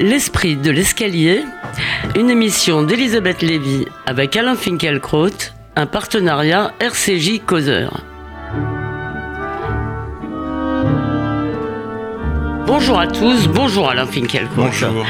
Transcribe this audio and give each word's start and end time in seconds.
L'esprit 0.00 0.56
de 0.56 0.70
l'escalier, 0.70 1.44
une 2.16 2.30
émission 2.30 2.82
d'Elisabeth 2.82 3.42
Lévy 3.42 3.84
avec 4.06 4.34
Alain 4.34 4.54
Finkielkraut, 4.54 5.52
un 5.76 5.84
partenariat 5.84 6.72
RCJ 6.80 7.42
Causeur. 7.44 8.09
Bonjour 12.80 12.98
à 12.98 13.06
tous, 13.06 13.46
bonjour 13.48 13.90
Alain 13.90 14.06
Finkielkraut. 14.06 14.62
Bonjour. 14.62 15.06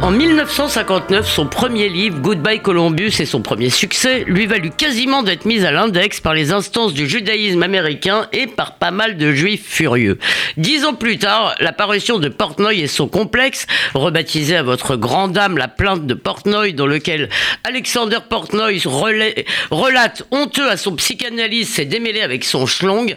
En 0.00 0.12
1959, 0.12 1.28
son 1.28 1.46
premier 1.46 1.88
livre, 1.88 2.20
Goodbye 2.20 2.62
Columbus, 2.62 3.14
et 3.18 3.26
son 3.26 3.42
premier 3.42 3.70
succès, 3.70 4.22
lui 4.28 4.46
valut 4.46 4.70
quasiment 4.70 5.24
d'être 5.24 5.44
mis 5.44 5.64
à 5.64 5.72
l'index 5.72 6.20
par 6.20 6.32
les 6.32 6.52
instances 6.52 6.94
du 6.94 7.08
judaïsme 7.08 7.64
américain 7.64 8.28
et 8.32 8.46
par 8.46 8.76
pas 8.76 8.92
mal 8.92 9.16
de 9.16 9.32
juifs 9.32 9.66
furieux. 9.66 10.20
Dix 10.56 10.84
ans 10.84 10.94
plus 10.94 11.18
tard, 11.18 11.56
l'apparition 11.58 12.20
de 12.20 12.28
Portnoy 12.28 12.78
et 12.78 12.86
son 12.86 13.08
complexe, 13.08 13.66
rebaptisé 13.94 14.54
à 14.56 14.62
votre 14.62 14.94
grande 14.94 15.32
dame 15.32 15.58
la 15.58 15.66
plainte 15.66 16.06
de 16.06 16.14
Portnoy, 16.14 16.72
dans 16.72 16.86
lequel 16.86 17.28
Alexander 17.64 18.18
Portnoy 18.30 18.80
relate 19.70 20.22
honteux 20.30 20.70
à 20.70 20.76
son 20.76 20.94
psychanalyste 20.94 21.74
s'est 21.74 21.84
démêlé 21.84 22.20
avec 22.20 22.44
son 22.44 22.66
schlong, 22.66 23.16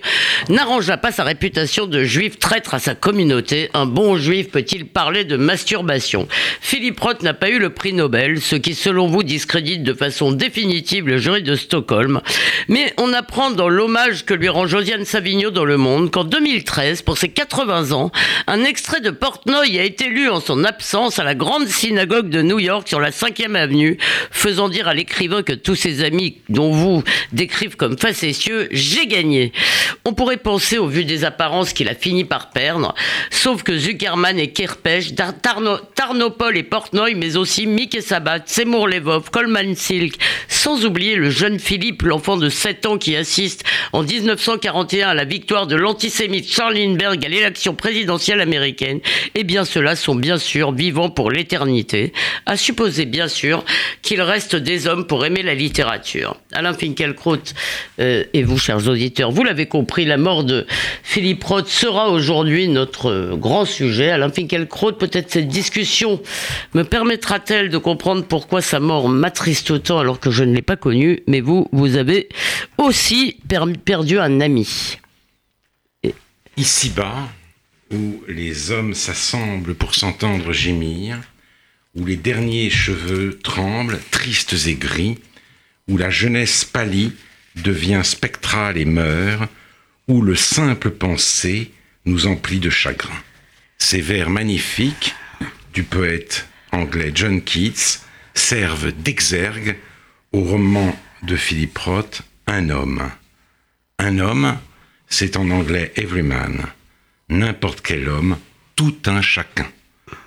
n'arrangea 0.49 0.97
pas 0.97 1.11
sa 1.11 1.23
réputation 1.23 1.85
de 1.85 2.03
juif 2.03 2.39
traître 2.39 2.73
à 2.73 2.79
sa 2.79 2.95
communauté. 2.95 3.69
Un 3.75 3.90
bon 3.91 4.17
juif 4.17 4.49
peut-il 4.49 4.85
parler 4.87 5.25
de 5.25 5.37
masturbation? 5.37 6.27
Philippe 6.61 6.99
Roth 6.99 7.21
n'a 7.21 7.33
pas 7.33 7.49
eu 7.49 7.59
le 7.59 7.69
prix 7.69 7.93
Nobel, 7.93 8.41
ce 8.41 8.55
qui 8.55 8.73
selon 8.73 9.07
vous 9.07 9.21
discrédite 9.21 9.83
de 9.83 9.93
façon 9.93 10.31
définitive 10.31 11.07
le 11.07 11.17
jury 11.17 11.43
de 11.43 11.55
Stockholm. 11.55 12.21
Mais 12.69 12.93
on 12.97 13.13
apprend 13.13 13.51
dans 13.51 13.69
l'hommage 13.69 14.25
que 14.25 14.33
lui 14.33 14.49
rend 14.49 14.65
Josiane 14.65 15.05
Savigno 15.05 15.51
dans 15.51 15.65
Le 15.65 15.77
Monde 15.77 16.09
qu'en 16.09 16.23
2013, 16.23 17.01
pour 17.01 17.17
ses 17.17 17.29
80 17.29 17.91
ans, 17.91 18.11
un 18.47 18.63
extrait 18.63 19.01
de 19.01 19.11
Portnoy 19.11 19.77
a 19.77 19.83
été 19.83 20.07
lu 20.07 20.29
en 20.29 20.39
son 20.39 20.63
absence 20.63 21.19
à 21.19 21.23
la 21.23 21.35
grande 21.35 21.67
synagogue 21.67 22.29
de 22.29 22.41
New 22.41 22.59
York 22.59 22.87
sur 22.87 22.99
la 22.99 23.11
5e 23.11 23.55
avenue, 23.55 23.97
faisant 24.31 24.69
dire 24.69 24.87
à 24.87 24.93
l'écrivain 24.93 25.43
que 25.43 25.53
tous 25.53 25.75
ses 25.75 26.03
amis, 26.03 26.37
dont 26.49 26.71
vous 26.71 27.03
décrivent 27.33 27.75
comme 27.75 27.97
facétieux, 27.97 28.69
j'ai 28.71 29.07
gagné. 29.07 29.51
On 30.05 30.13
pourrait 30.13 30.37
penser, 30.37 30.77
au 30.77 30.87
vu 30.87 31.03
des 31.03 31.25
apparences, 31.25 31.73
qu'il 31.73 31.89
a 31.89 31.95
fini 31.95 32.23
par 32.23 32.51
perdre, 32.51 32.95
sauf 33.29 33.63
que 33.63 33.77
Zuckerman 33.81 34.37
et 34.37 34.53
Tarno- 35.41 35.79
Tarnopol 35.95 36.55
et 36.55 36.61
Portnoy, 36.63 37.15
mais 37.15 37.35
aussi 37.35 37.65
Mick 37.65 37.95
et 37.95 38.01
Sabat, 38.01 38.41
Seymour 38.45 38.87
Levov, 38.87 39.31
Coleman 39.31 39.75
Silk, 39.75 40.15
sans 40.47 40.85
oublier 40.85 41.15
le 41.15 41.31
jeune 41.31 41.59
Philippe, 41.59 42.03
l'enfant 42.03 42.37
de 42.37 42.47
7 42.47 42.85
ans 42.85 42.97
qui 42.99 43.15
assiste 43.15 43.63
en 43.91 44.03
1941 44.03 45.09
à 45.09 45.13
la 45.15 45.25
victoire 45.25 45.65
de 45.65 45.75
l'antisémite 45.75 46.47
Charles 46.51 46.75
Lindbergh 46.75 47.25
à 47.25 47.29
l'élection 47.29 47.73
présidentielle 47.73 48.39
américaine, 48.39 48.99
eh 49.33 49.43
bien 49.43 49.65
ceux-là 49.65 49.95
sont 49.95 50.13
bien 50.15 50.37
sûr 50.37 50.71
vivants 50.71 51.09
pour 51.09 51.31
l'éternité, 51.31 52.13
à 52.45 52.57
supposer 52.57 53.05
bien 53.05 53.27
sûr 53.27 53.65
qu'il 54.03 54.21
reste 54.21 54.55
des 54.55 54.85
hommes 54.85 55.07
pour 55.07 55.25
aimer 55.25 55.41
la 55.41 55.55
littérature. 55.55 56.35
Alain 56.53 56.73
Finkielkraut 56.73 57.37
euh, 57.99 58.23
et 58.33 58.43
vous, 58.43 58.59
chers 58.59 58.87
auditeurs, 58.87 59.31
vous 59.31 59.43
l'avez 59.43 59.65
compris, 59.65 60.05
la 60.05 60.17
mort 60.17 60.43
de 60.43 60.67
Philippe 61.01 61.43
Roth 61.43 61.67
sera 61.67 62.09
aujourd'hui 62.09 62.67
notre 62.67 63.35
grand 63.35 63.65
sujet. 63.71 64.09
Alain 64.11 64.29
Finkielkraut, 64.31 64.93
peut-être 64.93 65.31
cette 65.31 65.47
discussion 65.47 66.21
me 66.73 66.83
permettra-t-elle 66.83 67.69
de 67.69 67.77
comprendre 67.77 68.25
pourquoi 68.25 68.61
sa 68.61 68.79
mort 68.79 69.09
m'attriste 69.09 69.71
autant 69.71 69.99
alors 69.99 70.19
que 70.19 70.29
je 70.29 70.43
ne 70.43 70.53
l'ai 70.53 70.61
pas 70.61 70.75
connu, 70.75 71.21
mais 71.27 71.41
vous, 71.41 71.67
vous 71.71 71.95
avez 71.95 72.29
aussi 72.77 73.37
per- 73.47 73.73
perdu 73.83 74.19
un 74.19 74.41
ami. 74.41 74.97
Ici-bas, 76.57 77.29
où 77.91 78.23
les 78.27 78.71
hommes 78.71 78.93
s'assemblent 78.93 79.75
pour 79.75 79.95
s'entendre 79.95 80.51
gémir, 80.51 81.17
où 81.95 82.05
les 82.05 82.17
derniers 82.17 82.69
cheveux 82.69 83.39
tremblent, 83.43 83.99
tristes 84.11 84.55
et 84.67 84.75
gris, 84.75 85.17
où 85.87 85.97
la 85.97 86.09
jeunesse 86.09 86.63
pâlit, 86.65 87.13
devient 87.55 88.01
spectrale 88.03 88.77
et 88.77 88.85
meurt, 88.85 89.49
où 90.07 90.21
le 90.21 90.35
simple 90.35 90.91
pensée 90.91 91.71
nous 92.05 92.27
emplit 92.27 92.59
de 92.59 92.69
chagrin. 92.69 93.21
Ces 93.83 93.99
vers 93.99 94.29
magnifiques 94.29 95.15
du 95.73 95.81
poète 95.83 96.47
anglais 96.71 97.11
John 97.13 97.41
Keats 97.41 98.03
servent 98.35 98.91
d'exergue 98.91 99.75
au 100.31 100.41
roman 100.41 100.95
de 101.23 101.35
Philippe 101.35 101.79
Roth, 101.79 102.21
Un 102.45 102.69
homme. 102.69 103.09
Un 103.97 104.19
homme, 104.19 104.57
c'est 105.09 105.35
en 105.35 105.49
anglais 105.49 105.91
everyman, 105.95 106.67
n'importe 107.27 107.81
quel 107.81 108.07
homme, 108.07 108.37
tout 108.75 108.95
un 109.07 109.21
chacun. 109.21 109.67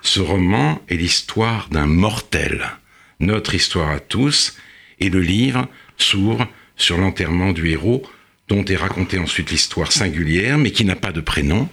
Ce 0.02 0.18
roman 0.18 0.82
est 0.88 0.96
l'histoire 0.96 1.68
d'un 1.68 1.86
mortel, 1.86 2.72
notre 3.20 3.54
histoire 3.54 3.90
à 3.90 4.00
tous, 4.00 4.56
et 4.98 5.10
le 5.10 5.20
livre 5.20 5.68
s'ouvre 5.96 6.48
sur 6.76 6.98
l'enterrement 6.98 7.52
du 7.52 7.70
héros, 7.70 8.02
dont 8.48 8.64
est 8.64 8.76
racontée 8.76 9.20
ensuite 9.20 9.52
l'histoire 9.52 9.92
singulière, 9.92 10.58
mais 10.58 10.72
qui 10.72 10.84
n'a 10.84 10.96
pas 10.96 11.12
de 11.12 11.20
prénom, 11.20 11.68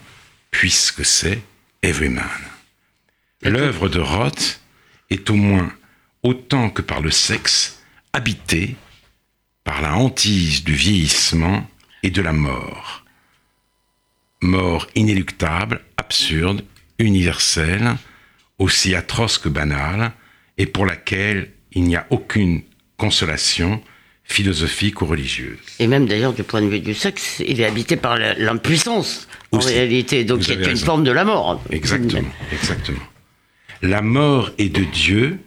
puisque 0.51 1.03
c'est 1.03 1.41
Everyman. 1.83 2.23
L'œuvre 3.41 3.89
de 3.89 3.99
Roth 3.99 4.61
est 5.09 5.29
au 5.29 5.35
moins 5.35 5.73
autant 6.21 6.69
que 6.69 6.83
par 6.83 7.01
le 7.01 7.09
sexe 7.09 7.81
habitée 8.13 8.75
par 9.63 9.81
la 9.81 9.95
hantise 9.95 10.63
du 10.63 10.73
vieillissement 10.73 11.67
et 12.03 12.11
de 12.11 12.21
la 12.21 12.33
mort. 12.33 13.03
Mort 14.41 14.87
inéluctable, 14.95 15.81
absurde, 15.97 16.63
universelle, 16.99 17.95
aussi 18.59 18.95
atroce 18.95 19.37
que 19.37 19.49
banale, 19.49 20.11
et 20.57 20.65
pour 20.65 20.85
laquelle 20.85 21.51
il 21.71 21.83
n'y 21.83 21.95
a 21.95 22.05
aucune 22.09 22.61
consolation 22.97 23.83
philosophique 24.31 25.01
ou 25.01 25.05
religieuse. 25.05 25.57
Et 25.79 25.87
même 25.87 26.07
d'ailleurs 26.07 26.33
du 26.33 26.43
point 26.43 26.61
de 26.61 26.67
vue 26.67 26.79
du 26.79 26.93
sexe, 26.93 27.41
il 27.45 27.59
est 27.61 27.65
habité 27.65 27.95
par 27.95 28.17
l'impuissance 28.17 29.27
en 29.51 29.59
réalité, 29.59 30.23
donc 30.23 30.47
a 30.49 30.53
une 30.53 30.63
raison. 30.63 30.85
forme 30.85 31.03
de 31.03 31.11
la 31.11 31.23
mort. 31.23 31.61
Exactement, 31.69 32.31
exactement. 32.51 32.99
La 33.81 34.01
mort 34.01 34.51
est 34.57 34.69
de 34.69 34.83
Dieu 34.83 35.39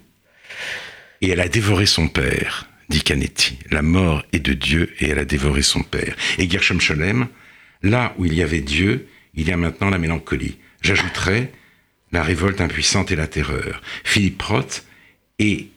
et 1.20 1.30
elle 1.30 1.40
a 1.40 1.48
dévoré 1.48 1.86
son 1.86 2.08
père, 2.08 2.68
dit 2.88 3.02
Canetti. 3.02 3.58
La 3.70 3.82
mort 3.82 4.24
est 4.32 4.40
de 4.40 4.52
Dieu 4.52 4.92
et 5.00 5.08
elle 5.08 5.18
a 5.18 5.24
dévoré 5.24 5.62
son 5.62 5.82
père. 5.82 6.14
Et 6.38 6.48
Gershom 6.48 6.80
Scholem, 6.80 7.28
là 7.82 8.14
où 8.18 8.24
il 8.26 8.34
y 8.34 8.42
avait 8.42 8.60
Dieu, 8.60 9.06
il 9.34 9.48
y 9.48 9.52
a 9.52 9.56
maintenant 9.56 9.90
la 9.90 9.98
mélancolie. 9.98 10.56
J'ajouterais 10.82 11.50
la 12.12 12.22
révolte 12.22 12.60
impuissante 12.60 13.10
et 13.10 13.16
la 13.16 13.26
terreur. 13.26 13.82
Philippe 14.04 14.42
Roth 14.42 14.84
est 15.38 15.68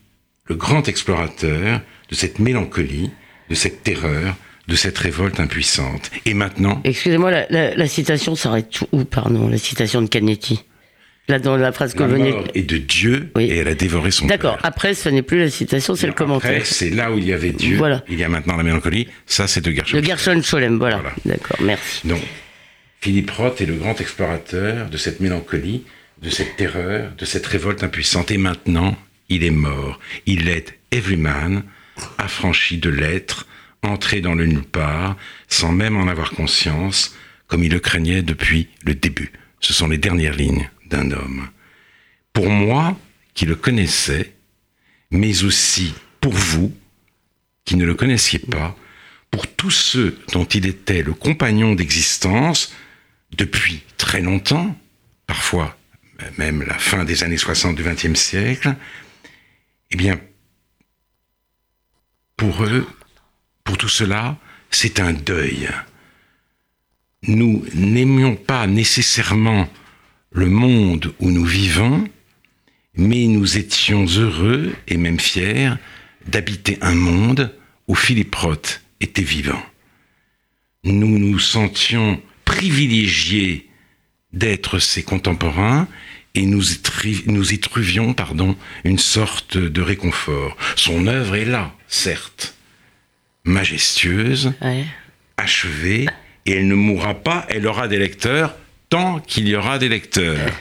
le 0.45 0.55
grand 0.55 0.87
explorateur 0.87 1.81
de 2.09 2.15
cette 2.15 2.39
mélancolie, 2.39 3.11
de 3.49 3.55
cette 3.55 3.83
terreur, 3.83 4.35
de 4.67 4.75
cette 4.75 4.97
révolte 4.97 5.39
impuissante. 5.39 6.11
Et 6.25 6.33
maintenant, 6.33 6.81
Excusez-moi, 6.83 7.31
la, 7.31 7.47
la- 7.49 7.75
la 7.75 7.87
citation 7.87 8.35
s'arrête 8.35 8.79
où, 8.91 9.05
pardon, 9.05 9.47
la 9.47 9.57
citation 9.57 10.01
de 10.01 10.07
Canetti? 10.07 10.63
Là, 11.29 11.39
dans 11.39 11.57
la 11.57 11.73
phrase 11.73 11.93
que 11.93 11.99
la 11.99 12.07
vous 12.07 12.13
venez... 12.15 12.33
est 12.53 12.63
de 12.63 12.77
Dieu 12.77 13.31
Oui. 13.35 13.45
et 13.45 13.57
elle 13.57 13.67
a 13.67 13.75
dévoré 13.75 14.11
son 14.11 14.27
D'accord, 14.27 14.57
après, 14.63 14.93
ce 14.93 15.09
n'est 15.09 15.21
plus 15.21 15.39
la 15.39 15.49
citation, 15.49 15.93
c'est 15.95 16.05
le 16.07 16.13
Après, 16.13 16.23
commentaire. 16.25 16.65
c'est 16.65 16.89
là 16.89 17.11
où 17.11 17.17
il 17.17 17.25
y 17.25 17.33
avait 17.33 17.51
Dieu. 17.51 17.75
Voilà. 17.77 18.01
Il 18.09 18.17
y 18.17 18.23
a 18.23 18.29
maintenant 18.29 18.55
la 18.55 18.63
mélancolie. 18.63 19.07
Ça, 19.25 19.45
c'est 19.47 19.59
de 19.59 19.71
Gershom. 19.71 19.99
De 19.99 20.05
Gershon 20.05 20.41
Scholem, 20.41 20.77
voilà. 20.77 20.97
Voilà. 20.97 21.13
D'accord, 21.25 21.57
merci. 21.61 22.07
Donc, 22.07 22.21
Philippe 23.01 23.31
Roth 23.31 23.59
est 23.61 23.65
le 23.65 23.75
grand 23.75 23.99
explorateur 23.99 24.89
de 24.89 24.95
cette 24.97 25.19
mélancolie, 25.19 25.83
de 26.21 26.29
cette 26.29 26.55
terreur, 26.55 27.11
de 27.17 27.25
cette 27.25 27.45
révolte 27.45 27.83
impuissante. 27.83 28.31
Et 28.31 28.37
maintenant, 28.37 28.97
il 29.29 29.43
est 29.43 29.49
mort. 29.51 29.99
Il 30.25 30.47
est 30.47 30.79
everyman, 30.91 31.63
affranchi 32.17 32.77
de 32.77 32.89
l'être, 32.89 33.47
entré 33.83 34.21
dans 34.21 34.35
le 34.35 34.45
nulle 34.45 34.63
part, 34.63 35.17
sans 35.47 35.71
même 35.71 35.97
en 35.97 36.07
avoir 36.07 36.31
conscience, 36.31 37.15
comme 37.47 37.63
il 37.63 37.71
le 37.71 37.79
craignait 37.79 38.21
depuis 38.21 38.69
le 38.83 38.95
début. 38.95 39.31
Ce 39.59 39.73
sont 39.73 39.87
les 39.87 39.97
dernières 39.97 40.35
lignes 40.35 40.69
d'un 40.85 41.11
homme. 41.11 41.49
Pour 42.33 42.49
moi, 42.49 42.97
qui 43.33 43.45
le 43.45 43.55
connaissais, 43.55 44.33
mais 45.11 45.43
aussi 45.43 45.93
pour 46.21 46.33
vous, 46.33 46.75
qui 47.65 47.75
ne 47.75 47.85
le 47.85 47.95
connaissiez 47.95 48.39
pas, 48.39 48.75
pour 49.31 49.47
tous 49.47 49.71
ceux 49.71 50.17
dont 50.33 50.45
il 50.45 50.65
était 50.65 51.03
le 51.03 51.13
compagnon 51.13 51.75
d'existence 51.75 52.73
depuis 53.35 53.83
très 53.97 54.21
longtemps, 54.21 54.77
parfois 55.25 55.77
même 56.37 56.63
la 56.63 56.77
fin 56.77 57.03
des 57.03 57.23
années 57.23 57.37
60 57.37 57.75
du 57.75 57.83
XXe 57.83 58.19
siècle, 58.19 58.75
eh 59.91 59.95
bien, 59.95 60.19
pour 62.37 62.63
eux, 62.63 62.87
pour 63.63 63.77
tout 63.77 63.89
cela, 63.89 64.37
c'est 64.69 64.99
un 64.99 65.11
deuil. 65.11 65.69
Nous 67.23 67.65
n'aimions 67.73 68.35
pas 68.35 68.67
nécessairement 68.67 69.67
le 70.31 70.45
monde 70.45 71.13
où 71.19 71.31
nous 71.31 71.45
vivons, 71.45 72.07
mais 72.95 73.25
nous 73.25 73.57
étions 73.57 74.05
heureux 74.05 74.73
et 74.87 74.97
même 74.97 75.19
fiers 75.19 75.73
d'habiter 76.27 76.77
un 76.81 76.93
monde 76.93 77.53
où 77.87 77.95
Philippe 77.95 78.35
Roth 78.35 78.81
était 79.01 79.23
vivant. 79.23 79.61
Nous 80.83 81.17
nous 81.17 81.39
sentions 81.39 82.21
privilégiés 82.45 83.69
d'être 84.31 84.79
ses 84.79 85.03
contemporains 85.03 85.87
et 86.37 86.45
nous 86.45 86.71
y, 86.73 86.77
tri- 86.77 87.23
nous 87.25 87.51
y 87.51 87.59
trouvions 87.59 88.13
pardon, 88.13 88.55
une 88.83 88.99
sorte 88.99 89.57
de 89.57 89.81
réconfort. 89.81 90.55
Son 90.75 91.07
œuvre 91.07 91.35
est 91.35 91.45
là, 91.45 91.73
certes, 91.87 92.53
majestueuse, 93.43 94.53
Ouais. 94.61 94.85
achevée, 95.37 96.05
et 96.45 96.51
elle 96.51 96.67
ne 96.67 96.75
mourra 96.75 97.15
pas, 97.15 97.45
elle 97.49 97.65
aura 97.65 97.87
des 97.87 97.97
lecteurs 97.97 98.55
tant 98.89 99.19
qu'il 99.19 99.47
y 99.47 99.55
aura 99.55 99.79
des 99.79 99.89
lecteurs. 99.89 100.51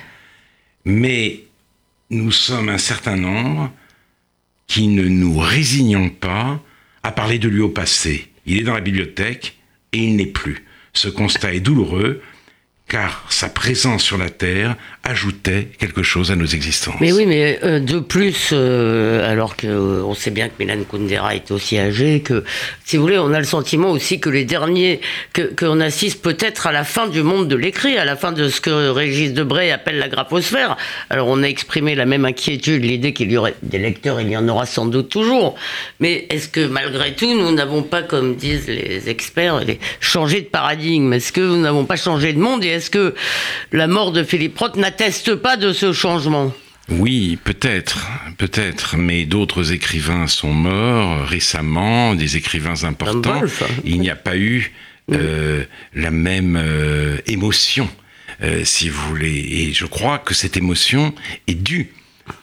Mais 0.86 1.44
nous 2.08 2.32
sommes 2.32 2.70
un 2.70 2.78
certain 2.78 3.16
nombre 3.16 3.70
qui 4.66 4.88
ne 4.88 5.02
nous 5.06 5.38
résignons 5.38 6.08
pas 6.08 6.60
à 7.02 7.12
parler 7.12 7.38
de 7.38 7.48
lui 7.48 7.60
au 7.60 7.68
passé. 7.68 8.28
Il 8.46 8.58
est 8.58 8.62
dans 8.64 8.74
la 8.74 8.80
bibliothèque 8.80 9.58
et 9.92 9.98
il 9.98 10.16
n'est 10.16 10.26
plus. 10.26 10.64
Ce 10.94 11.08
constat 11.08 11.52
est 11.54 11.60
douloureux 11.60 12.22
car 12.88 13.24
sa 13.30 13.48
présence 13.48 14.02
sur 14.04 14.16
la 14.16 14.30
Terre 14.30 14.76
ajoutait 15.02 15.68
quelque 15.78 16.02
chose 16.04 16.30
à 16.30 16.36
nos 16.36 16.46
existences. 16.46 16.94
Mais 17.00 17.12
oui, 17.12 17.26
mais 17.26 17.58
euh, 17.64 17.80
de 17.80 17.98
plus, 17.98 18.50
euh, 18.52 19.28
alors 19.28 19.56
que 19.56 19.66
euh, 19.66 20.14
sait 20.14 20.30
bien 20.30 20.48
que 20.48 20.54
Milan 20.58 20.82
Kundera 20.88 21.34
est 21.34 21.50
aussi 21.50 21.78
âgé, 21.78 22.20
que 22.20 22.44
si 22.84 22.96
vous 22.96 23.02
voulez, 23.02 23.18
on 23.18 23.32
a 23.32 23.38
le 23.38 23.44
sentiment 23.44 23.90
aussi 23.90 24.20
que 24.20 24.30
les 24.30 24.44
derniers, 24.44 25.00
qu'on 25.58 25.80
assiste 25.80 26.22
peut-être 26.22 26.66
à 26.66 26.72
la 26.72 26.84
fin 26.84 27.08
du 27.08 27.22
monde 27.22 27.48
de 27.48 27.56
l'écrit, 27.56 27.98
à 27.98 28.04
la 28.04 28.16
fin 28.16 28.32
de 28.32 28.48
ce 28.48 28.60
que 28.60 28.88
Régis 28.90 29.32
Debray 29.32 29.72
appelle 29.72 29.98
la 29.98 30.08
graphosphère. 30.08 30.76
Alors 31.10 31.28
on 31.28 31.42
a 31.42 31.46
exprimé 31.46 31.94
la 31.94 32.06
même 32.06 32.24
inquiétude, 32.24 32.84
l'idée 32.84 33.12
qu'il 33.12 33.30
y 33.30 33.36
aurait 33.36 33.54
des 33.62 33.78
lecteurs, 33.78 34.20
il 34.20 34.30
y 34.30 34.36
en 34.36 34.48
aura 34.48 34.64
sans 34.64 34.86
doute 34.86 35.08
toujours. 35.08 35.56
Mais 35.98 36.26
est-ce 36.30 36.48
que 36.48 36.66
malgré 36.66 37.14
tout, 37.14 37.36
nous 37.36 37.52
n'avons 37.52 37.82
pas, 37.82 38.02
comme 38.02 38.36
disent 38.36 38.68
les 38.68 39.08
experts, 39.08 39.62
changé 40.00 40.40
de 40.40 40.46
paradigme? 40.46 41.12
Est-ce 41.12 41.32
que 41.32 41.40
nous 41.40 41.60
n'avons 41.60 41.84
pas 41.84 41.96
changé 41.96 42.32
de 42.32 42.38
monde 42.38 42.64
est-ce 42.76 42.90
que 42.90 43.14
la 43.72 43.86
mort 43.86 44.12
de 44.12 44.22
Philippe 44.22 44.58
Roth 44.58 44.76
n'atteste 44.76 45.34
pas 45.34 45.56
de 45.56 45.72
ce 45.72 45.92
changement? 45.92 46.54
Oui, 46.88 47.36
peut-être, 47.42 48.08
peut-être, 48.38 48.96
mais 48.96 49.24
d'autres 49.24 49.72
écrivains 49.72 50.28
sont 50.28 50.52
morts 50.52 51.26
récemment, 51.26 52.14
des 52.14 52.36
écrivains 52.36 52.84
importants. 52.84 53.42
Il 53.84 54.00
n'y 54.00 54.10
a 54.10 54.14
pas 54.14 54.36
eu 54.36 54.72
euh, 55.12 55.64
la 55.94 56.12
même 56.12 56.56
euh, 56.56 57.18
émotion, 57.26 57.88
euh, 58.42 58.64
si 58.64 58.88
vous 58.88 59.00
voulez. 59.08 59.34
Et 59.36 59.72
je 59.72 59.84
crois 59.86 60.18
que 60.18 60.32
cette 60.34 60.56
émotion 60.56 61.12
est 61.48 61.54
due 61.54 61.92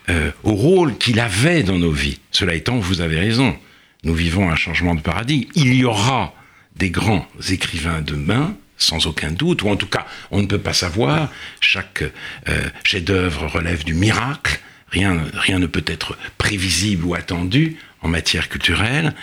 euh, 0.09 0.31
au 0.44 0.53
rôle 0.53 0.97
qu'il 0.97 1.19
avait 1.19 1.63
dans 1.63 1.77
nos 1.77 1.91
vies. 1.91 2.19
Cela 2.31 2.56
étant, 2.56 2.77
vous 2.77 3.00
avez 3.00 3.19
raison. 3.19 3.56
Nous 4.03 4.13
vivons 4.13 4.50
un 4.50 4.56
changement 4.56 4.95
de 4.95 5.01
paradigme. 5.01 5.50
Il 5.56 5.74
y 5.74 5.86
aura 5.86 6.33
des 6.75 6.89
grands 6.89 7.27
écrivains 7.50 8.01
demain, 8.01 8.57
sans 8.78 9.08
aucun 9.08 9.31
doute, 9.31 9.64
ou 9.64 9.70
en 9.70 9.75
tout 9.75 9.88
cas, 9.88 10.06
on 10.31 10.42
ne 10.42 10.48
peut 10.48 10.58
pas 10.58 10.74
savoir. 10.74 11.31
Chaque 11.60 12.04
euh, 12.04 12.70
chef-d'œuvre 12.84 13.48
relève 13.48 13.84
du 13.84 13.94
miracle. 13.94 14.60
Rien, 14.90 15.24
rien 15.34 15.60
ne 15.60 15.68
peut 15.68 15.86
être 15.88 16.18
prévisible 16.38 17.06
ou 17.06 17.16
attendu 17.16 17.78
en 18.02 18.08
matière 18.08 18.50
culturelle. 18.50 19.14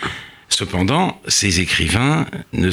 Cependant, 0.49 1.21
ces 1.27 1.61
écrivains 1.61 2.27
ne 2.51 2.69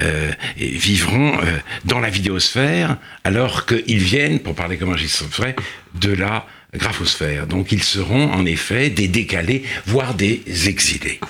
euh, 0.00 0.32
vivront 0.56 1.38
euh, 1.38 1.58
dans 1.84 1.98
la 1.98 2.08
vidéosphère 2.08 2.98
alors 3.24 3.66
qu'ils 3.66 3.98
viennent, 3.98 4.38
pour 4.38 4.54
parler 4.54 4.76
comme 4.76 4.92
un 4.92 5.26
vrai, 5.28 5.56
de 5.94 6.12
la 6.12 6.46
graphosphère. 6.72 7.48
Donc 7.48 7.72
ils 7.72 7.82
seront 7.82 8.32
en 8.32 8.46
effet 8.46 8.90
des 8.90 9.08
décalés, 9.08 9.64
voire 9.86 10.14
des 10.14 10.68
exilés. 10.68 11.20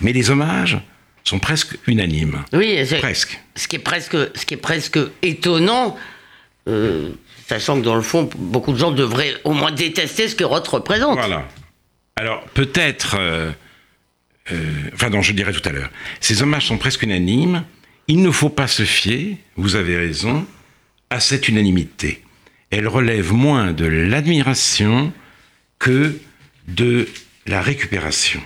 Mais 0.00 0.12
les 0.12 0.30
hommages 0.30 0.78
sont 1.24 1.38
presque 1.38 1.76
unanimes. 1.86 2.44
Oui, 2.52 2.78
c'est- 2.86 2.98
Presque. 2.98 3.40
ce 3.56 3.66
qui 3.66 3.76
est 3.76 3.80
presque, 3.80 4.16
ce 4.36 4.44
qui 4.46 4.54
est 4.54 4.58
presque 4.58 4.98
étonnant, 5.22 5.96
euh, 6.68 7.10
sachant 7.48 7.78
que 7.80 7.84
dans 7.84 7.94
le 7.94 8.02
fond, 8.02 8.28
beaucoup 8.36 8.72
de 8.72 8.78
gens 8.78 8.92
devraient 8.92 9.34
au 9.44 9.52
moins 9.52 9.72
détester 9.72 10.28
ce 10.28 10.34
que 10.34 10.44
Roth 10.44 10.68
représente. 10.68 11.16
Voilà. 11.18 11.48
Alors, 12.16 12.44
peut-être, 12.54 13.16
euh, 13.18 13.50
euh, 14.52 14.72
enfin, 14.92 15.10
non, 15.10 15.22
je 15.22 15.30
le 15.32 15.36
dirai 15.36 15.52
tout 15.52 15.66
à 15.68 15.72
l'heure, 15.72 15.90
ces 16.20 16.42
hommages 16.42 16.66
sont 16.66 16.78
presque 16.78 17.02
unanimes. 17.02 17.64
Il 18.06 18.20
ne 18.22 18.30
faut 18.30 18.50
pas 18.50 18.68
se 18.68 18.84
fier, 18.84 19.38
vous 19.56 19.76
avez 19.76 19.96
raison, 19.96 20.46
à 21.10 21.20
cette 21.20 21.48
unanimité. 21.48 22.22
Elle 22.70 22.86
relève 22.86 23.32
moins 23.32 23.72
de 23.72 23.86
l'admiration 23.86 25.12
que 25.78 26.18
de 26.68 27.08
la 27.46 27.62
récupération. 27.62 28.40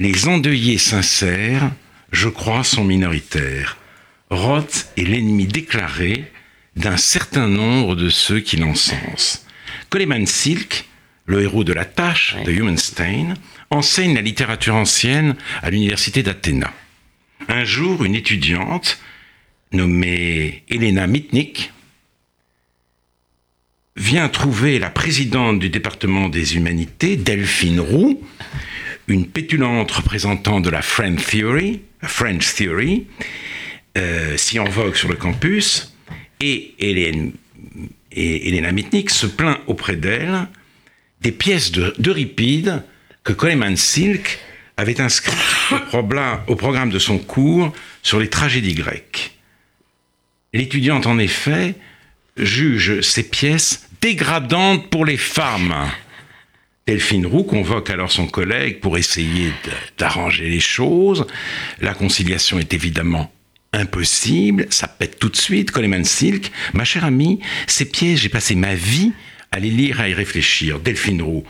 Les 0.00 0.28
endeuillés 0.28 0.78
sincères, 0.78 1.72
je 2.10 2.30
crois, 2.30 2.64
sont 2.64 2.84
minoritaires. 2.84 3.76
Roth 4.30 4.88
est 4.96 5.02
l'ennemi 5.02 5.46
déclaré 5.46 6.24
d'un 6.74 6.96
certain 6.96 7.48
nombre 7.48 7.94
de 7.96 8.08
ceux 8.08 8.40
qui 8.40 8.56
l'encensent. 8.56 9.44
Coleman 9.90 10.24
Silk, 10.24 10.86
le 11.26 11.42
héros 11.42 11.64
de 11.64 11.74
la 11.74 11.84
tâche 11.84 12.34
de 12.46 12.50
Humanstein, 12.50 13.34
enseigne 13.68 14.14
la 14.14 14.22
littérature 14.22 14.74
ancienne 14.74 15.36
à 15.62 15.68
l'université 15.68 16.22
d'Athéna. 16.22 16.72
Un 17.48 17.64
jour, 17.64 18.02
une 18.02 18.14
étudiante 18.14 19.02
nommée 19.70 20.64
Elena 20.70 21.06
Mitnick 21.06 21.72
vient 23.96 24.30
trouver 24.30 24.78
la 24.78 24.88
présidente 24.88 25.58
du 25.58 25.68
département 25.68 26.30
des 26.30 26.56
humanités, 26.56 27.18
Delphine 27.18 27.80
Roux, 27.80 28.18
une 29.10 29.26
pétulante 29.26 29.90
représentante 29.90 30.64
de 30.64 30.70
la 30.70 30.82
French 30.82 31.24
Theory, 31.26 31.80
French 32.02 32.54
Theory, 32.54 33.06
euh, 33.98 34.36
en 34.60 34.64
vogue 34.68 34.94
sur 34.94 35.08
le 35.08 35.16
campus, 35.16 35.92
et 36.40 36.74
Hélène 36.78 37.32
et 38.12 38.48
se 39.10 39.26
plaint 39.26 39.58
auprès 39.66 39.96
d'elle 39.96 40.46
des 41.20 41.32
pièces 41.32 41.70
de- 41.70 41.94
d'Euripide 41.98 42.82
que 43.24 43.32
Coleman 43.32 43.76
Silk 43.76 44.38
avait 44.76 45.00
inscrites 45.00 45.36
au 46.48 46.56
programme 46.56 46.90
de 46.90 46.98
son 46.98 47.18
cours 47.18 47.72
sur 48.02 48.18
les 48.18 48.30
tragédies 48.30 48.74
grecques. 48.74 49.32
L'étudiante, 50.54 51.06
en 51.06 51.18
effet, 51.18 51.74
juge 52.36 53.00
ces 53.02 53.24
pièces 53.24 53.88
dégradantes 54.00 54.88
pour 54.88 55.04
les 55.04 55.18
femmes. 55.18 55.74
Delphine 56.86 57.26
Roux 57.26 57.44
convoque 57.44 57.90
alors 57.90 58.10
son 58.10 58.26
collègue 58.26 58.80
pour 58.80 58.98
essayer 58.98 59.52
d'arranger 59.98 60.48
les 60.48 60.60
choses. 60.60 61.26
La 61.80 61.94
conciliation 61.94 62.58
est 62.58 62.74
évidemment 62.74 63.32
impossible, 63.72 64.66
ça 64.70 64.88
pète 64.88 65.18
tout 65.18 65.28
de 65.28 65.36
suite. 65.36 65.70
Coleman 65.70 66.04
Silk, 66.04 66.50
ma 66.74 66.84
chère 66.84 67.04
amie, 67.04 67.38
ces 67.68 67.84
pièces, 67.84 68.20
j'ai 68.20 68.28
passé 68.28 68.54
ma 68.56 68.74
vie 68.74 69.12
à 69.52 69.60
les 69.60 69.70
lire, 69.70 70.00
à 70.00 70.08
y 70.08 70.14
réfléchir. 70.14 70.80
Delphine 70.80 71.22
Roux, 71.22 71.44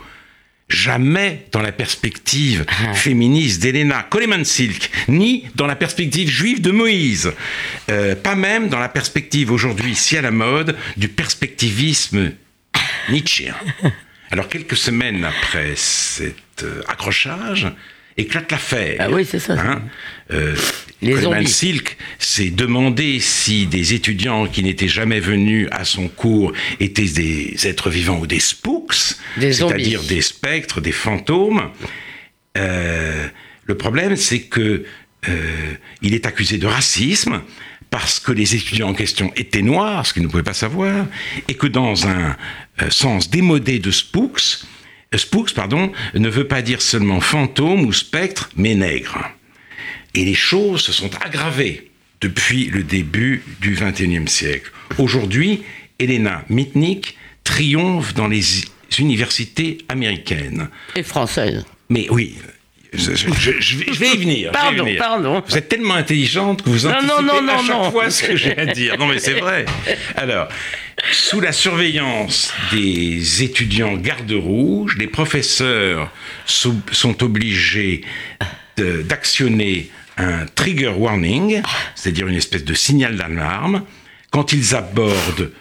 jamais 0.69 1.45
dans 1.51 1.61
la 1.61 1.71
perspective 1.71 2.65
féministe 2.93 3.61
d'Elena 3.63 4.03
Coleman 4.03 4.45
Silk, 4.45 4.91
ni 5.07 5.45
dans 5.55 5.65
la 5.67 5.75
perspective 5.75 6.29
juive 6.29 6.61
de 6.61 6.71
Moïse, 6.71 7.31
Euh, 7.89 8.15
pas 8.15 8.35
même 8.35 8.69
dans 8.69 8.79
la 8.79 8.89
perspective 8.89 9.51
aujourd'hui 9.51 9.95
si 9.95 10.15
à 10.15 10.21
la 10.21 10.31
mode 10.31 10.77
du 10.97 11.09
perspectivisme 11.09 12.31
nietzschéen. 13.09 13.55
Alors 14.31 14.47
quelques 14.47 14.77
semaines 14.77 15.25
après 15.25 15.73
cet 15.75 16.63
euh, 16.63 16.81
accrochage, 16.87 17.67
éclate 18.17 18.51
l'affaire. 18.51 18.97
Ah 18.99 19.09
oui, 19.09 19.25
c'est 19.29 19.39
ça. 19.39 19.53
Hein 19.59 19.81
Euh, 20.31 20.55
Les 21.01 21.13
Coleman. 21.13 21.45
Silk 21.45 21.97
s'est 22.19 22.49
demandé 22.51 23.19
si 23.19 23.65
des 23.67 23.93
étudiants 23.93 24.47
qui 24.47 24.63
n'étaient 24.63 24.87
jamais 24.87 25.19
venus 25.19 25.67
à 25.71 25.83
son 25.83 26.07
cours 26.07 26.53
étaient 26.79 27.03
des 27.03 27.67
êtres 27.67 27.89
vivants 27.89 28.19
ou 28.19 28.27
des 28.27 28.39
spooks, 28.39 29.15
c'est-à-dire 29.39 30.03
des 30.03 30.21
spectres, 30.21 30.79
des 30.79 30.91
fantômes. 30.93 31.69
Euh, 32.57 33.27
le 33.65 33.75
problème, 33.77 34.15
c'est 34.15 34.41
que 34.41 34.85
euh, 35.29 35.73
il 36.01 36.13
est 36.13 36.25
accusé 36.25 36.57
de 36.57 36.67
racisme 36.67 37.41
parce 37.91 38.19
que 38.19 38.31
les 38.31 38.55
étudiants 38.55 38.89
en 38.89 38.93
question 38.93 39.31
étaient 39.35 39.61
noirs, 39.61 40.07
ce 40.07 40.13
qu'ils 40.13 40.23
ne 40.23 40.27
pouvaient 40.27 40.41
pas 40.41 40.53
savoir, 40.53 41.05
et 41.47 41.53
que 41.53 41.67
dans 41.67 42.07
un 42.07 42.35
euh, 42.81 42.89
sens 42.89 43.29
démodé 43.29 43.77
de 43.77 43.91
spooks, 43.91 44.61
euh, 45.13 45.17
spooks 45.17 45.53
pardon, 45.53 45.91
ne 46.15 46.29
veut 46.29 46.47
pas 46.47 46.63
dire 46.63 46.81
seulement 46.81 47.19
fantôme 47.19 47.81
ou 47.81 47.93
spectre, 47.93 48.49
mais 48.55 48.73
nègre. 48.73 49.29
Et 50.15 50.25
les 50.25 50.33
choses 50.33 50.81
se 50.81 50.93
sont 50.93 51.11
aggravées 51.23 51.91
depuis 52.21 52.65
le 52.65 52.83
début 52.83 53.43
du 53.59 53.75
XXIe 53.75 54.27
siècle. 54.27 54.71
Aujourd'hui, 54.97 55.63
Elena 55.99 56.45
Mitnick 56.49 57.17
triomphe 57.43 58.13
dans 58.13 58.27
les 58.27 58.43
universités 58.99 59.79
américaines. 59.89 60.69
Et 60.95 61.03
française. 61.03 61.65
Mais 61.89 62.07
oui, 62.09 62.37
je, 62.93 63.15
je- 63.15 63.27
je- 63.39 63.51
je 63.61 63.77
vais, 63.99 64.13
y 64.13 64.17
venir. 64.17 64.49
y 64.49 64.51
Pardon, 64.51 64.83
venir. 64.83 64.97
pardon. 64.99 65.43
Vous 65.47 65.57
êtes 65.57 65.69
tellement 65.69 65.95
intelligente 65.95 66.61
que 66.63 66.69
vous 66.69 66.87
Non, 66.87 66.93
anticipez 66.95 67.21
non, 67.23 67.41
non, 67.41 67.53
à 67.53 67.63
chaque 67.65 67.91
fois 67.91 68.09
ce 68.09 68.23
que 68.23 68.35
j'ai 68.35 68.57
à 68.57 68.65
dire. 68.65 68.97
Non, 68.97 69.07
mais 69.07 69.19
c'est 69.19 69.39
vrai. 69.39 69.65
Alors, 70.15 70.47
sous 71.11 71.39
la 71.39 71.51
surveillance 71.53 72.53
des 72.71 73.43
étudiants 73.43 73.95
garde 73.95 74.31
rouges, 74.31 74.97
les 74.99 75.07
professeurs 75.07 76.11
sou- 76.45 76.81
sont 76.91 77.23
obligés 77.23 78.01
de- 78.77 79.01
d'actionner 79.03 79.89
un 80.17 80.45
trigger 80.45 80.89
warning, 80.97 81.61
c'est-à-dire 81.95 82.27
une 82.27 82.35
espèce 82.35 82.65
de 82.65 82.73
signal 82.73 83.15
d'alarme, 83.15 83.83
quand 84.31 84.51
ils 84.53 84.75
abordent 84.75 85.51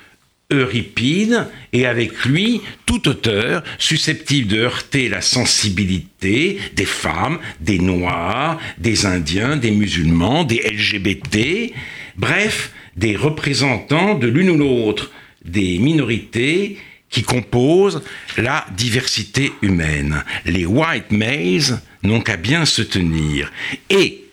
Euripide 0.51 1.47
et 1.73 1.87
avec 1.87 2.25
lui 2.25 2.61
tout 2.87 3.09
auteur 3.09 3.63
susceptible 3.79 4.49
de 4.49 4.61
heurter 4.61 5.09
la 5.09 5.21
sensibilité 5.21 6.59
des 6.75 6.85
femmes, 6.85 7.39
des 7.61 7.79
noirs, 7.79 8.59
des 8.79 9.07
indiens, 9.07 9.57
des 9.57 9.71
musulmans, 9.71 10.45
des 10.45 10.61
LGBT, 10.61 11.73
bref, 12.17 12.73
des 12.97 13.17
représentants 13.17 14.15
de 14.15 14.27
l'une 14.27 14.51
ou 14.51 14.57
l'autre 14.57 15.11
des 15.45 15.79
minorités 15.79 16.79
qui 17.09 17.23
composent 17.23 18.03
la 18.37 18.67
diversité 18.77 19.53
humaine. 19.63 20.25
Les 20.47 20.65
white 20.67 21.11
males 21.11 21.81
n'ont 22.03 22.21
qu'à 22.21 22.37
bien 22.37 22.65
se 22.65 22.83
tenir. 22.83 23.51
Et 23.89 24.25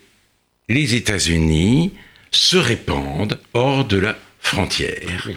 les 0.70 0.96
États-Unis 0.96 1.94
se 2.32 2.58
répandent 2.58 3.40
hors 3.54 3.86
de 3.86 3.98
la 3.98 4.18
frontière. 4.48 5.28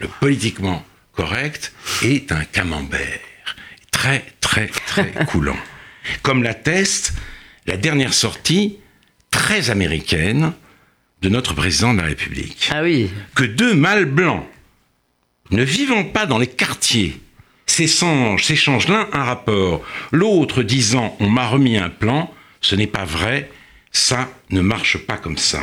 Le 0.00 0.08
politiquement 0.08 0.84
correct 1.12 1.72
est 2.02 2.32
un 2.32 2.44
camembert. 2.44 3.20
Très, 3.90 4.24
très, 4.40 4.68
très 4.68 5.12
coulant. 5.26 5.58
Comme 6.22 6.42
l'atteste 6.42 7.12
la 7.66 7.76
dernière 7.76 8.14
sortie 8.14 8.78
très 9.30 9.70
américaine 9.70 10.52
de 11.20 11.28
notre 11.28 11.54
président 11.54 11.94
de 11.94 12.00
la 12.00 12.06
République. 12.06 12.70
Ah 12.72 12.82
oui. 12.82 13.10
Que 13.34 13.44
deux 13.44 13.74
mâles 13.74 14.06
blancs 14.06 14.44
ne 15.50 15.62
vivant 15.62 16.04
pas 16.04 16.26
dans 16.26 16.38
les 16.38 16.46
quartiers 16.46 17.20
s'échangent 17.66 18.88
l'un 18.88 19.08
un 19.12 19.24
rapport, 19.24 19.84
l'autre 20.10 20.62
disant 20.62 21.16
on 21.20 21.28
m'a 21.28 21.46
remis 21.46 21.76
un 21.78 21.88
plan, 21.88 22.32
ce 22.60 22.74
n'est 22.74 22.86
pas 22.86 23.04
vrai, 23.04 23.50
ça 23.92 24.28
ne 24.50 24.60
marche 24.60 24.98
pas 24.98 25.16
comme 25.16 25.38
ça. 25.38 25.62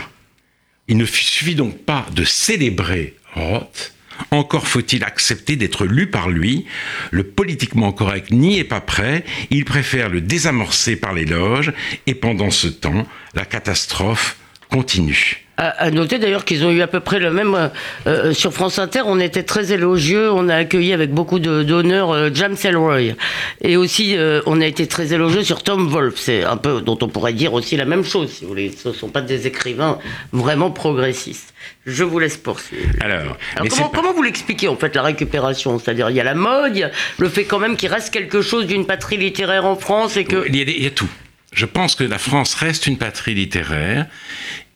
Il 0.89 0.98
ne 0.98 1.05
suffit 1.05 1.55
donc 1.55 1.77
pas 1.77 2.05
de 2.13 2.24
célébrer 2.25 3.15
Roth, 3.36 3.93
encore 4.31 4.67
faut-il 4.67 5.03
accepter 5.03 5.55
d'être 5.55 5.86
lu 5.86 6.08
par 6.08 6.29
lui. 6.29 6.65
Le 7.12 7.24
politiquement 7.24 7.91
correct 7.91 8.31
n'y 8.31 8.60
est 8.60 8.63
pas 8.63 8.81
prêt, 8.81 9.24
il 9.50 9.65
préfère 9.65 10.10
le 10.10 10.19
désamorcer 10.19 10.96
par 10.96 11.13
l'éloge, 11.13 11.74
et 12.08 12.15
pendant 12.15 12.51
ce 12.51 12.67
temps, 12.67 13.08
la 13.34 13.46
catastrophe 13.46 14.38
continue. 14.71 15.45
À, 15.61 15.91
noter 15.91 16.19
d'ailleurs 16.19 16.45
qu'ils 16.45 16.63
ont 16.65 16.71
eu 16.71 16.81
à 16.81 16.88
peu 16.88 17.01
près 17.01 17.19
le 17.19 17.31
même. 17.31 17.53
Euh, 17.53 17.67
euh, 18.07 18.33
sur 18.33 18.53
France 18.53 18.79
Inter, 18.79 19.01
on 19.05 19.19
était 19.19 19.43
très 19.43 19.73
élogieux. 19.73 20.31
On 20.31 20.47
a 20.47 20.55
accueilli 20.55 20.93
avec 20.93 21.11
beaucoup 21.11 21.38
d'honneur 21.39 22.11
euh, 22.11 22.29
James 22.33 22.55
Elroy. 22.63 23.15
Et 23.59 23.75
aussi, 23.75 24.15
on 24.45 24.61
a 24.61 24.65
été 24.65 24.88
très 24.88 25.11
élogieux 25.13 25.43
sur 25.43 25.61
Tom 25.61 25.89
Wolfe. 25.89 26.15
C'est 26.15 26.45
un 26.45 26.55
peu 26.55 26.79
dont 26.79 26.97
on 27.01 27.09
pourrait 27.09 27.33
dire 27.33 27.53
aussi 27.53 27.75
la 27.75 27.83
même 27.83 28.05
chose, 28.05 28.31
si 28.31 28.43
vous 28.43 28.49
voulez. 28.51 28.71
Ce 28.71 28.88
ne 28.88 28.93
sont 28.93 29.09
pas 29.09 29.19
des 29.19 29.47
écrivains 29.47 29.99
vraiment 30.31 30.71
progressistes. 30.71 31.53
Je 31.85 32.05
vous 32.05 32.19
laisse 32.19 32.38
poursuivre. 32.38 32.88
Alors, 33.01 33.35
comment, 33.93 34.13
vous 34.13 34.23
l'expliquez 34.23 34.69
en 34.69 34.77
fait 34.77 34.95
la 34.95 35.01
récupération? 35.01 35.77
C'est-à-dire 35.77 36.09
il 36.09 36.15
y 36.15 36.21
a 36.21 36.23
la 36.23 36.35
mode, 36.35 36.89
le 37.17 37.29
fait 37.29 37.43
quand 37.43 37.59
même 37.59 37.75
qu'il 37.75 37.91
reste 37.91 38.13
quelque 38.13 38.41
chose 38.41 38.65
d'une 38.65 38.85
patrie 38.85 39.17
littéraire 39.17 39.65
en 39.65 39.75
France 39.75 40.15
et 40.15 40.23
que 40.23 40.47
il 40.47 40.55
y 40.55 40.88
a 40.88 40.91
tout. 40.91 41.09
Je 41.53 41.65
pense 41.65 41.96
que 41.96 42.03
la 42.03 42.20
France 42.20 42.53
reste 42.53 42.88
une 42.88 42.98
patrie 42.98 43.34
littéraire 43.34 44.08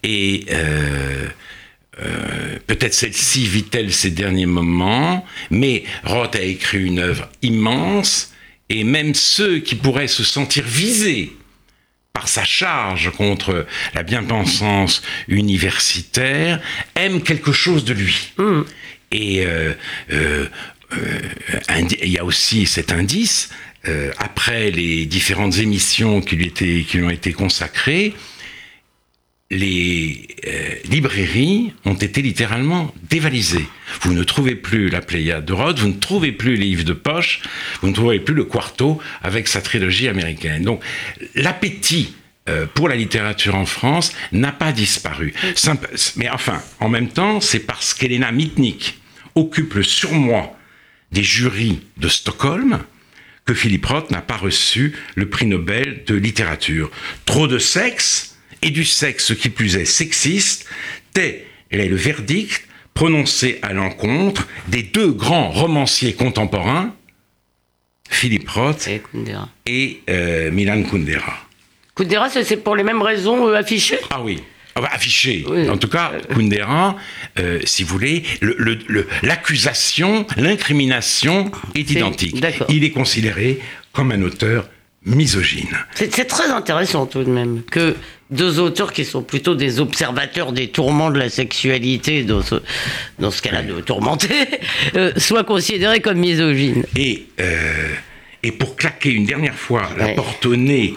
et 0.02 0.46
euh, 0.52 1.28
euh, 2.02 2.58
peut-être 2.66 2.94
celle-ci 2.94 3.46
vit-elle 3.46 3.94
ces 3.94 4.12
derniers 4.12 4.48
moments, 4.48 5.26
mais 5.52 5.84
Roth 6.04 6.36
a 6.36 6.42
écrit 6.42 6.84
une 6.84 7.00
œuvre 7.00 7.30
immense, 7.42 8.32
et 8.70 8.84
même 8.84 9.14
ceux 9.14 9.60
qui 9.60 9.76
pourraient 9.76 10.08
se 10.08 10.24
sentir 10.24 10.64
visés 10.66 11.34
par 12.14 12.28
sa 12.28 12.44
charge 12.44 13.12
contre 13.12 13.66
la 13.94 14.04
bien-pensance 14.04 15.02
universitaire 15.28 16.60
aiment 16.96 17.22
quelque 17.22 17.52
chose 17.52 17.86
de 17.86 17.94
lui. 17.94 18.34
Mmh. 18.38 18.62
Et 19.12 19.46
euh, 19.46 19.74
il 22.02 22.10
y 22.10 22.18
a 22.18 22.26
aussi 22.26 22.66
cet 22.66 22.92
indice, 22.92 23.50
après 24.18 24.72
les 24.72 25.06
différentes 25.06 25.58
émissions 25.58 26.22
qui 26.22 26.38
lui, 26.38 26.48
étaient, 26.48 26.86
qui 26.88 26.98
lui 26.98 27.06
ont 27.06 27.10
été 27.10 27.34
consacrées, 27.34 28.14
les 29.54 30.28
euh, 30.48 30.76
librairies 30.86 31.74
ont 31.86 31.94
été 31.94 32.22
littéralement 32.22 32.94
dévalisées. 33.10 33.68
Vous 34.02 34.14
ne 34.14 34.24
trouvez 34.24 34.56
plus 34.56 34.90
la 34.90 35.02
Pléiade 35.02 35.46
de 35.46 35.54
Rhodes, 35.54 35.80
vous 35.80 35.90
ne 35.90 36.00
trouvez 36.00 36.32
plus 36.32 36.56
les 36.56 36.66
livres 36.66 36.84
de 36.84 36.94
poche, 36.94 37.42
vous 37.82 37.90
ne 37.90 37.94
trouvez 37.94 38.20
plus 38.20 38.34
le 38.34 38.46
Quarto 38.46 39.00
avec 39.22 39.48
sa 39.48 39.62
trilogie 39.62 40.08
américaine. 40.08 40.64
Donc 40.64 40.84
l'appétit 41.36 42.16
euh, 42.50 42.66
pour 42.74 42.90
la 42.90 42.96
littérature 42.96 43.56
en 43.56 43.66
France 43.66 44.14
n'a 44.32 44.52
pas 44.52 44.72
disparu. 44.72 45.34
mais 46.16 46.30
enfin, 46.30 46.62
en 46.80 46.90
même 46.90 47.10
temps, 47.10 47.40
c'est 47.40 47.60
parce 47.60 47.94
qu'Elena 47.94 48.32
Mitnick 48.32 49.00
occupe 49.36 49.76
le 49.76 49.84
surmoi 49.84 50.58
des 51.12 51.24
jurys 51.24 51.80
de 51.98 52.08
Stockholm 52.08 52.80
que 53.46 53.54
Philippe 53.54 53.86
Roth 53.86 54.12
n'a 54.12 54.22
pas 54.22 54.38
reçu 54.38 54.94
le 55.16 55.30
prix 55.30 55.46
Nobel 55.46 56.04
de 56.06 56.16
littérature. 56.16 56.90
Trop 57.26 57.48
de 57.48 57.58
sexe 57.58 58.38
et 58.62 58.70
du 58.70 58.86
sexe 58.86 59.36
qui 59.36 59.50
plus 59.50 59.76
est 59.76 59.86
sexiste, 59.86 60.68
tel 61.14 61.42
est 61.72 61.88
le 61.88 61.96
verdict 61.96 62.68
prononcé 62.94 63.60
à 63.62 63.74
l'encontre 63.74 64.48
des 64.68 64.84
deux 64.84 65.12
grands 65.12 65.50
romanciers 65.50 66.14
contemporains, 66.14 66.96
Philippe 68.10 68.50
Roth 68.50 68.88
et, 69.66 70.02
euh, 70.10 70.52
Milan 70.52 70.84
Kundera. 70.84 71.34
Kundera, 71.96 72.30
c'est 72.30 72.58
pour 72.58 72.76
les 72.76 72.84
mêmes 72.84 73.02
raisons 73.02 73.48
euh, 73.48 73.56
affichées? 73.56 74.00
Ah 74.12 74.22
oui. 74.22 74.42
Ah 74.76 74.82
bah, 74.82 74.90
affiché. 74.92 75.46
En 75.70 75.78
tout 75.78 75.88
cas, 75.88 76.14
Kundera, 76.34 76.96
euh, 77.40 77.60
si 77.64 77.84
vous 77.84 77.90
voulez, 77.90 78.24
l'accusation, 79.22 80.26
l'incrimination 80.38 81.52
est 81.76 81.90
identique. 81.92 82.44
Il 82.70 82.84
est 82.84 82.92
considéré 82.92 83.60
comme 83.92 84.12
un 84.12 84.22
auteur 84.24 84.68
misogyne. 85.06 85.78
C'est 85.96 86.26
très 86.26 86.50
intéressant 86.50 87.06
tout 87.06 87.24
de 87.24 87.30
même 87.30 87.62
que 87.70 87.96
deux 88.32 88.60
auteurs 88.60 88.94
qui 88.94 89.06
sont 89.06 89.22
plutôt 89.22 89.54
des 89.54 89.80
observateurs 89.80 90.54
des 90.54 90.70
tourments 90.70 91.12
de 91.12 91.20
la 91.20 91.30
sexualité, 91.30 92.24
dans 92.24 92.42
ce, 92.42 92.56
dans 93.20 93.30
ce 93.30 93.42
cas-là 93.42 93.62
de 93.62 93.80
tourmenter, 93.82 94.34
euh, 94.96 95.12
soient 95.18 95.44
considérés 95.44 96.00
comme 96.00 96.18
misogynes. 96.18 96.86
Et, 96.96 97.28
euh, 97.40 97.94
et 98.42 98.52
pour 98.52 98.76
claquer 98.76 99.12
une 99.12 99.26
dernière 99.26 99.56
fois 99.56 99.90
la 99.98 100.10
porte 100.10 100.46
au 100.46 100.56
nez 100.56 100.96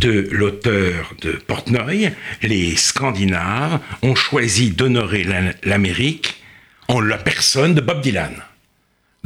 de 0.00 0.28
l'auteur 0.30 1.14
de 1.20 1.32
Portnoy, 1.32 2.12
les 2.42 2.76
Scandinaves 2.76 3.80
ont 4.02 4.14
choisi 4.14 4.70
d'honorer 4.70 5.26
l'Amérique 5.62 6.42
en 6.88 7.00
la 7.00 7.18
personne 7.18 7.74
de 7.74 7.80
Bob 7.80 8.00
Dylan. 8.00 8.34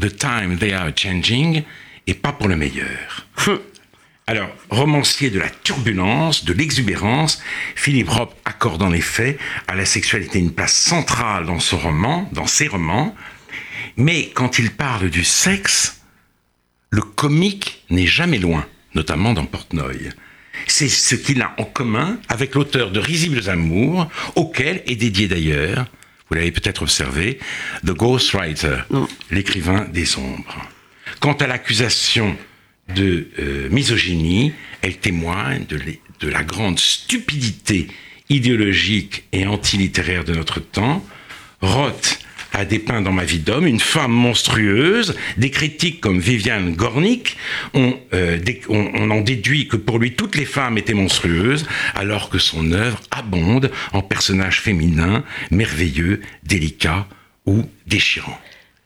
The 0.01 0.15
time 0.17 0.59
they 0.59 0.73
are 0.73 0.91
changing, 0.95 1.63
et 2.07 2.15
pas 2.15 2.33
pour 2.33 2.49
le 2.49 2.57
meilleur. 2.57 3.27
Hum. 3.47 3.61
Alors, 4.29 4.51
romancier 4.71 5.31
de 5.31 5.39
la 5.39 5.49
turbulence, 5.49 6.45
de 6.45 6.53
l'exubérance, 6.53 7.41
Philippe 7.77 8.09
Roth 8.09 8.35
accorde 8.45 8.83
en 8.83 8.93
effet 8.93 9.39
à 9.69 9.77
la 9.77 9.85
sexualité 9.85 10.41
une 10.41 10.53
place 10.53 10.75
centrale 10.75 11.47
dans 11.47 11.61
son 11.61 11.79
roman, 11.79 12.29
dans 12.33 12.49
ses 12.49 12.67
romans, 12.67 13.15
mais 13.97 14.31
quand 14.35 14.59
il 14.59 14.73
parle 14.73 15.11
du 15.11 15.23
sexe, 15.23 16.03
le 16.91 17.03
comique 17.03 17.85
n'est 17.89 18.07
jamais 18.07 18.39
loin, 18.39 18.67
notamment 18.95 19.33
dans 19.33 19.47
Portnoy. 19.47 20.11
C'est 20.67 20.89
ce 20.89 21.15
qu'il 21.15 21.43
a 21.43 21.55
en 21.59 21.65
commun 21.65 22.19
avec 22.29 22.55
l'auteur 22.55 22.91
de 22.91 22.99
Risibles 22.99 23.49
Amours, 23.49 24.09
auquel 24.35 24.83
est 24.87 24.97
dédié 24.97 25.29
d'ailleurs, 25.29 25.87
vous 26.29 26.37
l'avez 26.37 26.51
peut-être 26.51 26.83
observé, 26.83 27.39
The 27.85 27.93
Ghostwriter, 27.93 28.79
l'écrivain 29.31 29.87
des 29.93 30.17
ombres. 30.19 30.69
Quant 31.21 31.35
à 31.35 31.47
l'accusation 31.47 32.37
de 32.95 33.29
euh, 33.39 33.69
misogynie, 33.71 34.53
elle 34.83 34.99
témoigne 34.99 35.67
de, 35.67 35.79
de, 36.21 36.29
la 36.29 36.43
grande 36.43 36.79
stupidité 36.79 37.89
idéologique 38.29 39.25
et 39.33 39.47
antilittéraire 39.47 40.25
de 40.25 40.35
notre 40.35 40.61
temps. 40.61 41.05
Roth 41.61 42.19
a 42.53 42.65
dépeint 42.65 43.03
dans 43.03 43.13
Ma 43.13 43.25
vie 43.25 43.39
d'homme 43.39 43.67
une 43.67 43.81
femme 43.81 44.13
monstrueuse. 44.13 45.17
Des 45.37 45.51
critiques 45.51 46.01
comme 46.01 46.19
Viviane 46.19 46.75
Gornick 46.75 47.37
ont, 47.75 47.99
euh, 48.13 48.39
on, 48.69 48.91
on, 48.95 49.11
en 49.11 49.21
déduit 49.21 49.69
que 49.69 49.77
pour 49.77 49.99
lui 49.99 50.15
toutes 50.15 50.37
les 50.37 50.45
femmes 50.45 50.79
étaient 50.79 50.95
monstrueuses, 50.95 51.67
alors 51.95 52.29
que 52.29 52.39
son 52.39 52.73
œuvre 52.73 53.01
abonde 53.11 53.71
en 53.93 54.03
personnages 54.03 54.61
féminins, 54.61 55.25
merveilleux, 55.51 56.21
délicats 56.45 57.07
ou 57.47 57.63
déchirants. 57.87 58.39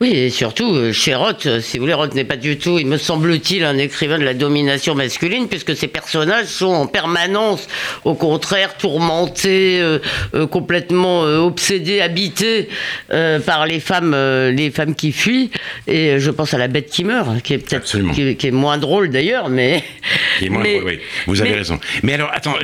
Oui, 0.03 0.13
et 0.15 0.31
surtout, 0.31 0.73
euh, 0.73 0.95
chez 0.95 1.15
Roth, 1.15 1.45
euh, 1.45 1.61
si 1.61 1.77
vous 1.77 1.83
voulez, 1.83 1.93
Roth 1.93 2.15
n'est 2.15 2.25
pas 2.25 2.39
du 2.39 2.57
tout, 2.57 2.79
il 2.79 2.87
me 2.87 2.97
semble-t-il, 2.97 3.65
un 3.65 3.77
écrivain 3.77 4.19
de 4.19 4.25
la 4.25 4.33
domination 4.33 4.95
masculine, 4.95 5.47
puisque 5.47 5.77
ses 5.77 5.89
personnages 5.89 6.47
sont 6.47 6.73
en 6.73 6.87
permanence, 6.87 7.69
au 8.05 8.15
contraire, 8.15 8.79
tourmentés, 8.79 9.79
euh, 9.79 9.99
complètement 10.47 11.21
obsédés, 11.21 12.01
habités 12.01 12.71
par 13.11 13.67
les 13.67 13.79
femmes, 13.79 14.17
les 14.57 14.71
femmes 14.71 14.95
qui 14.95 15.13
fuient. 15.13 15.51
Et 15.87 16.19
je 16.19 16.31
pense 16.31 16.55
à 16.55 16.59
la 16.59 16.69
bête 16.69 16.89
qui 16.89 17.05
meurt, 17.05 17.43
qui 17.43 17.53
est 17.53 17.59
peut-être 17.59 17.85
qui, 18.15 18.47
est 18.47 18.51
moins 18.51 18.79
drôle 18.79 19.11
d'ailleurs, 19.11 19.51
mais. 19.51 19.85
Qui 20.39 20.47
est 20.47 20.49
moins 20.49 20.63
drôle, 20.63 20.85
oui. 20.85 20.99
Vous 21.27 21.43
avez 21.43 21.53
raison. 21.53 21.79
Mais 22.03 22.15
alors, 22.15 22.31
attends, 22.33 22.55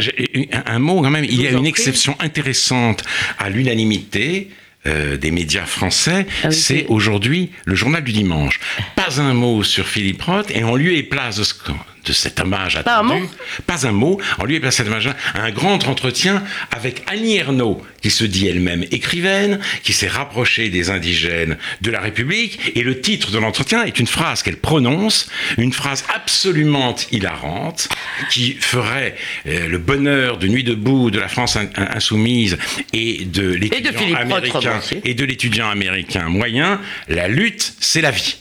un, 0.66 0.78
mot 0.78 1.02
quand 1.02 1.10
même. 1.10 1.24
Il 1.24 1.42
y 1.42 1.46
a 1.46 1.50
une 1.50 1.66
exception 1.66 2.16
intéressante 2.20 3.02
à 3.38 3.50
l'unanimité 3.50 4.48
euh, 4.86 5.16
des 5.16 5.30
médias 5.30 5.66
français, 5.66 6.26
Ah 6.44 6.48
oui, 6.48 6.54
c'est 6.54 6.86
aujourd'hui 6.88 7.50
le 7.64 7.74
journal 7.74 8.02
du 8.04 8.12
dimanche. 8.12 8.60
Pas 8.94 9.20
un 9.20 9.34
mot 9.34 9.62
sur 9.62 9.86
Philippe 9.86 10.22
Roth 10.22 10.50
et 10.54 10.64
en 10.64 10.76
lieu 10.76 10.92
et 10.92 11.02
place 11.02 11.36
de, 11.36 11.44
ce 11.44 11.54
qu'on- 11.54 11.74
de 12.04 12.12
cet 12.12 12.38
hommage 12.38 12.80
Pas 12.84 12.98
un 12.98 13.04
attendu, 13.06 13.22
mot 13.22 13.28
pas 13.66 13.84
un 13.86 13.90
mot, 13.92 14.20
en 14.38 14.44
lieu 14.44 14.54
et 14.54 14.60
place 14.60 14.74
de 14.74 14.84
cet 14.84 14.86
hommage, 14.86 15.10
un 15.34 15.50
grand 15.50 15.88
entretien 15.88 16.44
avec 16.70 17.02
Annie 17.08 17.36
Ernaux, 17.36 17.82
qui 18.00 18.10
se 18.10 18.22
dit 18.24 18.46
elle-même 18.46 18.84
écrivaine, 18.92 19.58
qui 19.82 19.92
s'est 19.92 20.06
rapprochée 20.06 20.68
des 20.68 20.90
indigènes 20.90 21.56
de 21.80 21.90
la 21.90 22.00
République, 22.00 22.60
et 22.76 22.82
le 22.84 23.00
titre 23.00 23.32
de 23.32 23.38
l'entretien 23.38 23.82
est 23.84 23.98
une 23.98 24.06
phrase 24.06 24.44
qu'elle 24.44 24.56
prononce, 24.58 25.28
une 25.58 25.72
phrase 25.72 26.04
absolument 26.14 26.94
hilarante, 27.10 27.88
qui 28.30 28.52
ferait 28.60 29.16
euh, 29.48 29.66
le 29.66 29.78
bonheur 29.78 30.38
de 30.38 30.46
Nuit 30.46 30.62
debout 30.62 31.10
de 31.10 31.18
la 31.18 31.26
France 31.26 31.56
in- 31.56 31.68
in- 31.76 31.88
insoumise 31.96 32.56
et 32.92 33.24
de 33.24 33.48
l'étudiant 33.50 33.90
américain 34.16 34.75
et 35.04 35.14
de 35.14 35.24
l'étudiant 35.24 35.68
américain 35.68 36.28
moyen, 36.28 36.80
la 37.08 37.28
lutte, 37.28 37.74
c'est 37.80 38.00
la 38.00 38.10
vie. 38.10 38.36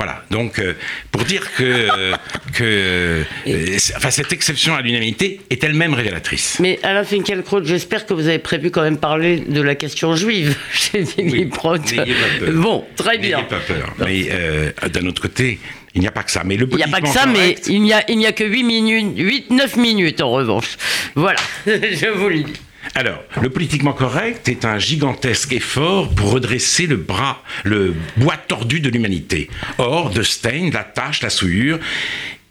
Voilà, 0.00 0.24
donc 0.30 0.58
euh, 0.58 0.72
pour 1.12 1.24
dire 1.24 1.52
que, 1.58 1.62
euh, 1.62 2.14
que 2.54 2.64
euh, 2.64 3.76
enfin, 3.96 4.10
cette 4.10 4.32
exception 4.32 4.74
à 4.74 4.80
l'unanimité 4.80 5.42
est 5.50 5.62
elle-même 5.62 5.92
révélatrice. 5.92 6.56
Mais 6.58 6.78
Alain 6.82 7.04
Finkielkraut, 7.04 7.62
j'espère 7.64 8.06
que 8.06 8.14
vous 8.14 8.26
avez 8.26 8.38
prévu 8.38 8.70
quand 8.70 8.80
même 8.80 8.96
parler 8.96 9.40
de 9.40 9.60
la 9.60 9.74
question 9.74 10.16
juive 10.16 10.56
chez 10.72 11.04
pas 11.04 11.78
peur. 11.78 12.52
Bon, 12.54 12.86
très 12.96 13.18
N'ayez 13.18 13.28
bien. 13.28 13.42
pas 13.42 13.58
peur. 13.58 13.94
Mais 13.98 14.28
euh, 14.30 14.70
d'un 14.90 15.06
autre 15.06 15.20
côté, 15.20 15.58
il 15.94 16.00
n'y 16.00 16.08
a 16.08 16.12
pas 16.12 16.22
que 16.22 16.30
ça. 16.30 16.44
Mais 16.46 16.56
le 16.56 16.66
Il 16.70 16.76
n'y 16.76 16.82
a 16.82 16.88
pas 16.88 17.02
que 17.02 17.08
ça, 17.08 17.26
mais 17.26 17.56
il 17.66 17.82
n'y 17.82 17.92
a, 17.92 18.02
il 18.10 18.16
n'y 18.16 18.26
a 18.26 18.32
que 18.32 18.44
8 18.44 18.62
minutes, 18.62 19.18
8, 19.18 19.50
9 19.50 19.76
minutes 19.76 20.22
en 20.22 20.30
revanche. 20.30 20.78
Voilà, 21.14 21.40
je 21.66 22.08
vous 22.08 22.30
le 22.30 22.42
dis. 22.44 22.52
Alors, 22.94 23.22
le 23.40 23.50
politiquement 23.50 23.92
correct 23.92 24.48
est 24.48 24.64
un 24.64 24.78
gigantesque 24.78 25.52
effort 25.52 26.08
pour 26.14 26.32
redresser 26.32 26.86
le 26.86 26.96
bras, 26.96 27.42
le 27.64 27.94
bois 28.16 28.36
tordu 28.36 28.80
de 28.80 28.88
l'humanité. 28.88 29.48
Or, 29.78 30.10
de 30.10 30.22
Stein, 30.22 30.70
la 30.72 30.84
tâche, 30.84 31.22
la 31.22 31.30
souillure, 31.30 31.78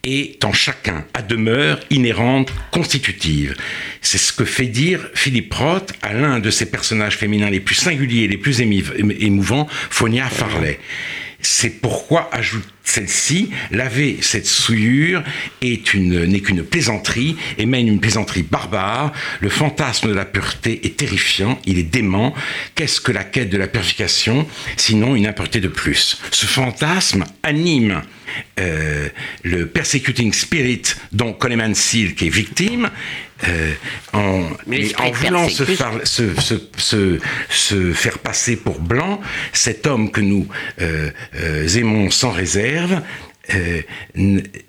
est 0.03 0.43
en 0.45 0.53
chacun, 0.53 1.05
à 1.13 1.21
demeure 1.21 1.79
inhérente, 1.89 2.53
constitutive. 2.71 3.55
C'est 4.01 4.17
ce 4.17 4.31
que 4.31 4.45
fait 4.45 4.67
dire 4.67 5.09
Philippe 5.13 5.53
Roth 5.53 5.93
à 6.01 6.13
l'un 6.13 6.39
de 6.39 6.51
ses 6.51 6.69
personnages 6.69 7.17
féminins 7.17 7.49
les 7.49 7.59
plus 7.59 7.75
singuliers, 7.75 8.27
les 8.27 8.37
plus 8.37 8.61
émouvants, 8.61 9.67
Fonia 9.89 10.29
Farley. 10.29 10.79
C'est 11.41 11.81
pourquoi, 11.81 12.29
ajoute 12.33 12.67
celle-ci, 12.83 13.51
laver 13.71 14.17
cette 14.21 14.47
souillure 14.47 15.23
est 15.61 15.93
une, 15.93 16.25
n'est 16.25 16.41
qu'une 16.41 16.63
plaisanterie 16.63 17.37
et 17.57 17.65
mène 17.65 17.87
une 17.87 17.99
plaisanterie 17.99 18.43
barbare. 18.43 19.13
Le 19.39 19.49
fantasme 19.49 20.09
de 20.09 20.13
la 20.13 20.25
pureté 20.25 20.85
est 20.85 20.97
terrifiant, 20.97 21.59
il 21.65 21.77
est 21.77 21.83
dément. 21.83 22.33
Qu'est-ce 22.75 22.99
que 22.99 23.11
la 23.11 23.23
quête 23.23 23.49
de 23.49 23.57
la 23.57 23.67
purification, 23.67 24.47
sinon 24.75 25.15
une 25.15 25.27
impureté 25.27 25.61
de 25.61 25.67
plus? 25.67 26.19
Ce 26.31 26.45
fantasme 26.45 27.25
anime 27.43 28.01
euh, 28.59 29.09
le 29.43 29.67
persecuting 29.67 30.33
spirit 30.33 30.81
dont 31.11 31.33
Coleman 31.33 31.75
Silk 31.75 32.21
est 32.21 32.29
victime. 32.29 32.89
Euh, 33.47 33.73
en, 34.13 34.43
Mais 34.67 34.93
en 34.97 35.11
voulant 35.11 35.47
se 35.47 35.63
persécute. 35.63 35.77
faire, 35.77 36.07
se, 36.07 36.35
se, 36.41 36.55
se, 36.77 37.19
se 37.49 37.93
faire 37.93 38.19
passer 38.19 38.55
pour 38.57 38.79
blanc, 38.79 39.21
cet 39.53 39.87
homme 39.87 40.11
que 40.11 40.21
nous 40.21 40.47
euh, 40.81 41.09
euh, 41.35 41.67
aimons 41.67 42.09
sans 42.09 42.31
réserve, 42.31 43.01
euh, 43.53 43.81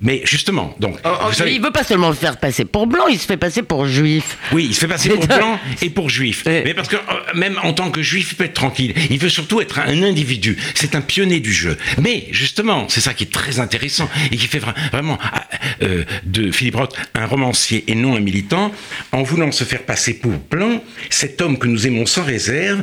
mais 0.00 0.22
justement, 0.24 0.74
donc, 0.80 0.96
vous 1.04 1.32
savez- 1.32 1.54
il 1.54 1.60
veut 1.60 1.70
pas 1.70 1.84
seulement 1.84 2.12
se 2.12 2.18
faire 2.18 2.36
passer 2.38 2.64
pour 2.64 2.86
blanc, 2.86 3.06
il 3.08 3.18
se 3.18 3.26
fait 3.26 3.36
passer 3.36 3.62
pour 3.62 3.86
juif. 3.86 4.36
oui, 4.52 4.66
il 4.70 4.74
se 4.74 4.80
fait 4.80 4.88
passer 4.88 5.08
pour 5.10 5.26
blanc 5.26 5.58
et 5.82 5.90
pour 5.90 6.08
juif. 6.10 6.42
Mais 6.46 6.74
parce 6.74 6.88
que 6.88 6.96
euh, 6.96 7.00
même 7.34 7.58
en 7.62 7.72
tant 7.72 7.90
que 7.90 8.02
juif, 8.02 8.32
il 8.32 8.36
peut 8.36 8.44
être 8.44 8.54
tranquille. 8.54 8.94
Il 9.10 9.18
veut 9.18 9.28
surtout 9.28 9.60
être 9.60 9.78
un 9.80 10.02
individu. 10.02 10.56
C'est 10.74 10.94
un 10.94 11.00
pionnier 11.00 11.40
du 11.40 11.52
jeu. 11.52 11.76
Mais 12.00 12.26
justement, 12.30 12.86
c'est 12.88 13.00
ça 13.00 13.14
qui 13.14 13.24
est 13.24 13.32
très 13.32 13.60
intéressant 13.60 14.08
et 14.30 14.36
qui 14.36 14.46
fait 14.46 14.58
vra- 14.58 14.74
vraiment 14.92 15.18
ah, 15.22 15.48
euh, 15.82 16.04
de 16.24 16.50
Philippe 16.50 16.76
Roth 16.76 16.96
un 17.14 17.26
romancier 17.26 17.84
et 17.88 17.94
non 17.94 18.16
un 18.16 18.20
militant. 18.20 18.72
En 19.12 19.22
voulant 19.22 19.52
se 19.52 19.64
faire 19.64 19.82
passer 19.82 20.14
pour 20.14 20.32
blanc, 20.50 20.82
cet 21.10 21.40
homme 21.40 21.58
que 21.58 21.66
nous 21.66 21.86
aimons 21.86 22.06
sans 22.06 22.22
réserve 22.24 22.82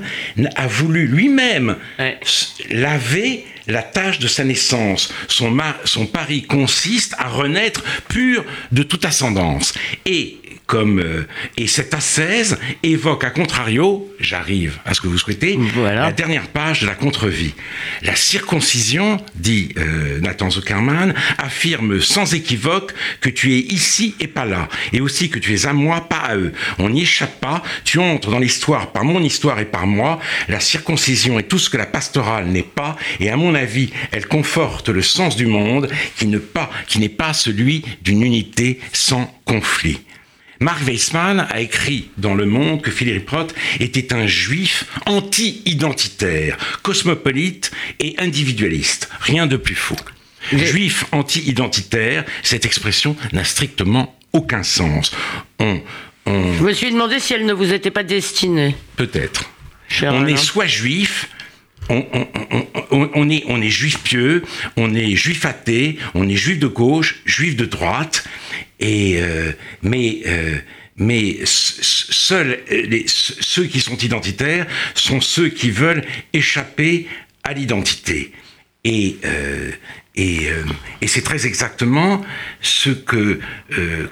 a 0.56 0.68
voulu 0.68 1.08
lui-même 1.08 1.76
Ouais. 2.00 2.18
laver 2.70 3.46
la 3.68 3.84
tâche 3.84 4.20
de 4.20 4.28
sa 4.28 4.44
naissance. 4.44 5.14
Son, 5.28 5.56
pari 6.06 6.44
consiste 6.44 7.16
à 7.18 7.28
renaître 7.28 7.84
pur 8.08 8.44
de 8.72 8.84
toute 8.84 9.06
ascendance. 9.06 9.74
Et 10.06 10.38
comme 10.68 11.00
euh, 11.00 11.26
et 11.56 11.66
cette 11.66 11.94
ascèse 11.94 12.60
évoque 12.84 13.24
à 13.24 13.30
contrario, 13.30 14.14
j'arrive 14.20 14.80
à 14.86 14.94
ce 14.94 15.00
que 15.02 15.08
vous 15.08 15.18
souhaitez, 15.18 15.58
Voilà. 15.74 16.02
la 16.02 16.12
dernière 16.12 16.48
page 16.48 16.82
de 16.82 16.88
la 16.88 16.94
contre-vie. 16.94 17.54
La 18.02 18.16
circoncision, 18.16 19.18
dit 19.36 19.70
euh, 19.78 20.20
Nathan 20.20 20.50
Zuckerman, 20.50 21.14
affirme 21.38 22.02
sans 22.02 22.34
équivoque 22.34 22.94
que 23.22 23.30
tu 23.30 23.56
es 23.56 23.60
ici 23.60 24.16
et 24.20 24.28
pas 24.28 24.44
là, 24.46 24.68
et 24.92 25.00
aussi 25.00 25.30
que 25.30 25.40
tu 25.40 25.56
es 25.56 25.66
à 25.66 25.74
moi, 25.74 26.02
pas 26.02 26.18
à 26.18 26.36
eux. 26.36 26.52
On 26.80 26.90
n'y 26.90 27.04
échappe 27.04 27.40
pas, 27.40 27.64
tu 27.86 28.00
entres 28.00 28.30
dans 28.30 28.40
l'histoire 28.40 28.92
par 28.92 29.06
mon 29.06 29.24
histoire 29.24 29.60
et 29.60 29.66
par 29.66 29.88
moi. 29.88 30.20
La 30.50 30.60
circoncision 30.60 31.40
est 31.40 31.44
tout 31.44 31.60
ce 31.60 31.70
que 31.70 31.78
la 31.78 31.86
pastorale 31.86 32.48
n'est 32.48 32.62
pas, 32.62 32.98
et 33.22 33.30
à 33.30 33.38
mon 33.38 33.56
avis, 33.58 33.89
elle 34.12 34.26
conforte 34.28 34.88
le 34.88 35.02
sens 35.02 35.36
du 35.36 35.46
monde 35.48 35.89
qui 36.17 36.28
ne 36.28 36.38
pas, 36.38 36.72
qui 36.88 37.00
n'est 37.00 37.10
pas 37.10 37.34
celui 37.34 37.84
d'une 38.02 38.22
unité 38.24 38.80
sans 38.93 39.26
conflit. 39.46 40.00
Mark 40.60 40.82
Weissman 40.88 41.46
a 41.52 41.60
écrit 41.60 42.10
dans 42.17 42.34
Le 42.34 42.46
Monde 42.48 42.82
que 42.82 42.89
Philippe 42.89 43.30
Roth 43.30 43.54
était 43.80 44.12
un 44.13 44.26
juif 44.26 44.86
anti-identitaire, 45.06 46.58
cosmopolite 46.82 47.72
et 48.00 48.15
individualiste. 48.17 49.10
Rien 49.20 49.48
de 49.48 49.58
plus 49.58 49.76
faux. 49.76 49.96
Juif 50.52 51.06
anti-identitaire, 51.12 52.24
cette 52.41 52.65
expression 52.65 53.15
n'a 53.34 53.43
strictement 53.43 54.17
aucun 54.34 54.63
sens. 54.63 55.12
On, 55.60 55.82
on- 56.26 56.54
Je 56.58 56.63
me 56.63 56.74
suis 56.74 56.91
demandé 56.91 57.20
si 57.20 57.34
elle 57.34 57.46
ne 57.46 57.54
vous 57.54 57.74
était 57.74 57.91
pas 57.91 58.04
destinée. 58.04 58.76
peut-être. 58.96 59.50
On 60.02 60.06
Alain. 60.08 60.28
est 60.28 60.38
soit 60.38 60.65
juif, 60.67 61.30
on, 61.89 63.30
est, 63.30 63.69
juif 63.69 64.00
pieux, 64.04 64.43
on 64.76 64.93
est 64.93 65.15
juif 65.15 65.45
athée, 65.45 65.97
on 66.13 66.28
est 66.28 66.36
juif 66.36 66.60
de 66.60 66.67
gauche, 66.67 67.21
juif 67.26 67.56
de 67.56 67.65
droite, 67.65 68.26
et 68.80 69.17
euh, 69.21 69.52
mais 69.82 70.21
euh, 70.28 70.58
mais 70.97 71.38
seuls 71.45 72.60
euh, 72.71 73.00
ceux 73.08 73.65
qui 73.65 73.80
sont 73.80 73.97
identitaires 73.97 74.67
sont 74.95 75.21
ceux 75.21 75.50
qui 75.50 75.71
veulent 75.71 76.04
échapper 76.34 77.08
à 77.43 77.54
l'identité. 77.54 78.32
Et, 78.84 79.17
et, 80.15 80.47
et 81.02 81.08
c'est 81.08 81.21
très 81.21 81.45
exactement 81.45 82.23
ce 82.62 82.89
que 82.89 83.41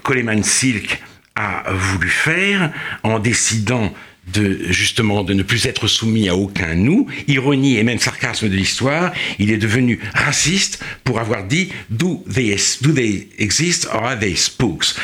Coleman 0.04 0.44
Silk 0.44 1.02
a 1.36 1.72
voulu 1.72 2.10
faire 2.10 2.74
en 3.04 3.20
décidant 3.20 3.94
de 4.34 4.72
justement 4.72 5.24
de 5.24 5.34
ne 5.34 5.44
plus 5.44 5.66
être 5.66 5.88
soumis 5.88 6.30
à 6.30 6.36
aucun 6.36 6.76
nous, 6.76 7.08
ironie 7.28 7.78
et 7.78 7.84
même 7.84 8.00
sarcasme 8.00 8.50
de 8.50 8.56
l'histoire, 8.56 9.14
il 9.40 9.52
est 9.52 9.58
devenu 9.58 10.00
raciste 10.14 10.84
pour 11.04 11.20
avoir 11.20 11.46
dit 11.46 11.70
do 11.90 12.24
they, 12.34 12.56
do 12.82 12.92
they 12.92 13.28
exist 13.38 13.88
or 13.92 14.04
are 14.04 14.20
they 14.20 14.36
spooks? 14.36 14.96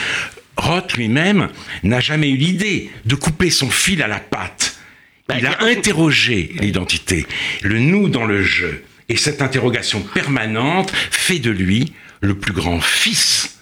Roth 0.57 0.93
lui-même 0.93 1.49
n'a 1.83 1.99
jamais 1.99 2.29
eu 2.29 2.35
l'idée 2.35 2.89
de 3.05 3.15
couper 3.15 3.49
son 3.49 3.69
fil 3.69 4.01
à 4.03 4.07
la 4.07 4.19
patte. 4.19 4.77
Il 5.37 5.45
a 5.45 5.63
interrogé 5.63 6.53
l'identité, 6.59 7.25
le 7.61 7.79
nous 7.79 8.09
dans 8.09 8.25
le 8.25 8.43
jeu. 8.43 8.83
Et 9.07 9.15
cette 9.15 9.41
interrogation 9.41 10.01
permanente 10.01 10.91
fait 11.09 11.39
de 11.39 11.51
lui 11.51 11.93
le 12.21 12.35
plus 12.35 12.53
grand 12.53 12.81
fils 12.81 13.59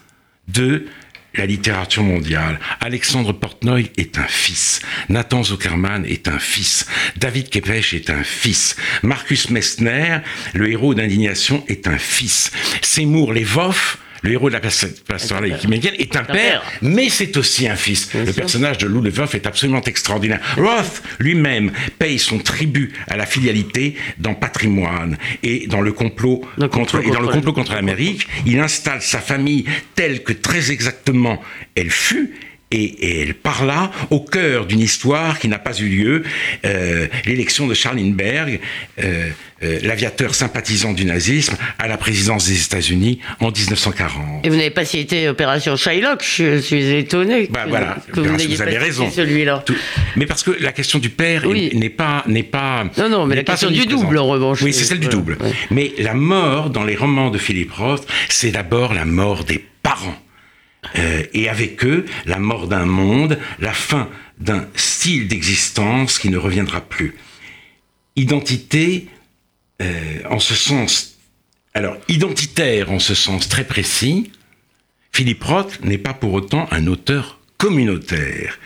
de 0.47 0.87
la 1.35 1.45
littérature 1.45 2.03
mondiale. 2.03 2.59
Alexandre 2.79 3.33
Portnoy 3.33 3.91
est 3.97 4.17
un 4.17 4.27
fils. 4.27 4.81
Nathan 5.09 5.43
Zuckerman 5.43 6.05
est 6.05 6.27
un 6.27 6.39
fils. 6.39 6.85
David 7.17 7.49
Kepech 7.49 7.93
est 7.93 8.09
un 8.09 8.23
fils. 8.23 8.75
Marcus 9.03 9.49
Messner, 9.49 10.19
le 10.53 10.69
héros 10.69 10.93
d'indignation, 10.93 11.63
est 11.67 11.87
un 11.87 11.97
fils. 11.97 12.51
Seymour 12.81 13.33
Levoff, 13.33 13.97
le 14.21 14.32
héros 14.32 14.49
de 14.49 14.53
la 14.53 14.60
pastorale 14.60 15.58
américaine, 15.63 15.93
est 15.97 16.15
un 16.15 16.23
père, 16.23 16.63
mais 16.82 17.10
c'est 17.10 17.36
aussi 17.38 17.67
un 17.67 17.75
fils. 17.75 18.13
Le 18.13 18.25
sûr. 18.25 18.36
personnage 18.36 18.77
de 18.77 18.88
Lou 18.88 19.01
Levoff 19.01 19.36
est 19.36 19.45
absolument 19.47 19.82
extraordinaire. 19.82 20.39
Roth 20.58 21.01
lui-même 21.19 21.71
paye 21.97 22.19
son 22.19 22.39
tribut 22.39 22.91
à 23.08 23.17
la 23.17 23.25
filialité 23.25 23.95
dans 24.17 24.34
Patrimoine 24.34 25.17
et 25.43 25.67
dans 25.67 25.82
le 25.82 25.91
complot 25.91 26.41
Le 26.58 26.67
contre, 26.67 27.01
et 27.05 27.12
dans 27.12 27.21
le 27.21 27.27
complot 27.27 27.53
contre 27.53 27.73
l'Amérique. 27.73 28.27
Il 28.45 28.60
installe 28.60 29.01
sa 29.01 29.19
famille 29.19 29.65
telle 29.95 30.23
que 30.23 30.34
très 30.34 30.71
exactement 30.71 31.41
elle 31.75 31.91
fut 31.91 32.34
et, 32.71 33.21
elle 33.21 33.34
parla 33.34 33.91
au 34.10 34.19
cœur 34.19 34.65
d'une 34.65 34.79
histoire 34.79 35.39
qui 35.39 35.47
n'a 35.47 35.60
pas 35.60 35.77
eu 35.77 35.88
lieu, 35.88 36.23
euh, 36.65 37.08
l'élection 37.25 37.67
de 37.67 37.73
Charles 37.73 37.97
Lindbergh, 37.97 38.60
euh, 39.01 39.29
euh, 39.63 39.79
l'aviateur 39.84 40.36
sympathisant 40.36 40.93
du 40.93 41.05
nazisme, 41.05 41.58
à 41.79 41.88
la 41.88 41.97
présidence 41.97 42.47
des 42.47 42.63
États-Unis 42.63 43.19
en 43.39 43.51
1940. 43.51 44.45
Et 44.45 44.49
vous 44.49 44.55
n'avez 44.55 44.69
pas 44.69 44.86
cité 44.86 45.27
Opération 45.27 45.75
Shylock, 45.75 46.23
je 46.23 46.60
suis 46.60 46.93
étonné. 46.93 47.47
Bah, 47.51 47.65
voilà, 47.67 47.97
que 48.13 48.19
vous, 48.19 48.38
vous 48.38 48.62
avez 48.62 48.77
raison. 48.77 49.10
Celui-là. 49.10 49.65
Mais 50.15 50.25
parce 50.25 50.43
que 50.43 50.51
la 50.60 50.71
question 50.71 50.99
du 50.99 51.10
père 51.10 51.45
n'est 51.47 51.89
pas 51.89 52.23
n'est 52.27 52.43
pas 52.43 52.86
non 52.97 53.10
non 53.10 53.25
mais 53.25 53.36
la 53.36 53.43
question 53.43 53.71
du 53.71 53.86
double 53.86 54.17
en 54.17 54.27
revanche. 54.27 54.62
Oui 54.62 54.73
c'est 54.73 54.86
celle 54.86 54.99
du 54.99 55.08
double. 55.08 55.38
Mais 55.71 55.93
la 55.97 56.13
mort 56.13 56.69
dans 56.69 56.84
les 56.84 56.95
romans 56.95 57.29
de 57.29 57.38
Philip 57.38 57.71
Roth, 57.71 58.08
c'est 58.29 58.51
d'abord 58.51 58.93
la 58.93 59.05
mort 59.05 59.43
des 59.43 59.63
parents. 59.84 60.17
Euh, 60.97 61.23
et 61.33 61.49
avec 61.49 61.83
eux 61.83 62.05
la 62.25 62.39
mort 62.39 62.67
d'un 62.67 62.85
monde, 62.85 63.37
la 63.59 63.73
fin 63.73 64.09
d'un 64.39 64.67
style 64.75 65.27
d'existence 65.27 66.19
qui 66.19 66.29
ne 66.29 66.37
reviendra 66.37 66.81
plus. 66.81 67.15
Identité, 68.15 69.07
euh, 69.81 70.19
en 70.29 70.39
ce 70.39 70.55
sens, 70.55 71.17
alors 71.73 71.97
identitaire 72.07 72.91
en 72.91 72.99
ce 72.99 73.13
sens 73.13 73.49
très 73.49 73.65
précis, 73.65 74.31
Philippe 75.11 75.43
Roth 75.43 75.79
n'est 75.83 75.97
pas 75.97 76.13
pour 76.13 76.33
autant 76.33 76.67
un 76.71 76.87
auteur 76.87 77.39
communautaire. 77.57 78.57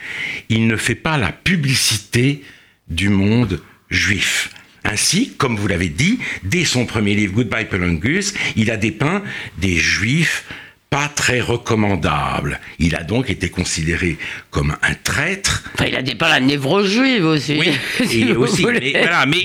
Il 0.50 0.68
ne 0.68 0.78
fait 0.78 0.96
pas 0.96 1.18
la 1.18 1.32
publicité 1.32 2.44
du 2.90 3.10
monde 3.10 3.62
juif. 3.90 4.52
Ainsi, 4.84 5.34
comme 5.38 5.56
vous 5.56 5.68
l'avez 5.68 5.90
dit, 5.90 6.20
dès 6.44 6.66
son 6.66 6.86
premier 6.86 7.16
livre 7.16 7.34
Goodbye 7.34 7.66
Pelungus, 7.66 8.34
il 8.56 8.70
a 8.70 8.78
dépeint 8.78 9.24
des 9.58 9.78
juifs 9.78 10.46
pas 10.94 11.08
très 11.08 11.42
recommandable. 11.42 12.60
Il 12.78 12.96
a 12.96 13.02
donc 13.02 13.32
été 13.32 13.50
considéré 13.50 14.20
comme 14.52 14.78
un 14.84 14.94
traître. 14.94 15.64
Enfin, 15.74 15.86
il 15.88 15.96
a 15.96 16.04
dépeint 16.04 16.30
la 16.30 16.40
névrose 16.40 16.88
juive 16.88 17.26
aussi. 17.26 17.58
Oui, 17.58 17.72
et 18.12 18.32
aussi. 18.34 18.64
Mais, 18.64 18.92
voilà, 18.92 19.26
mais 19.26 19.40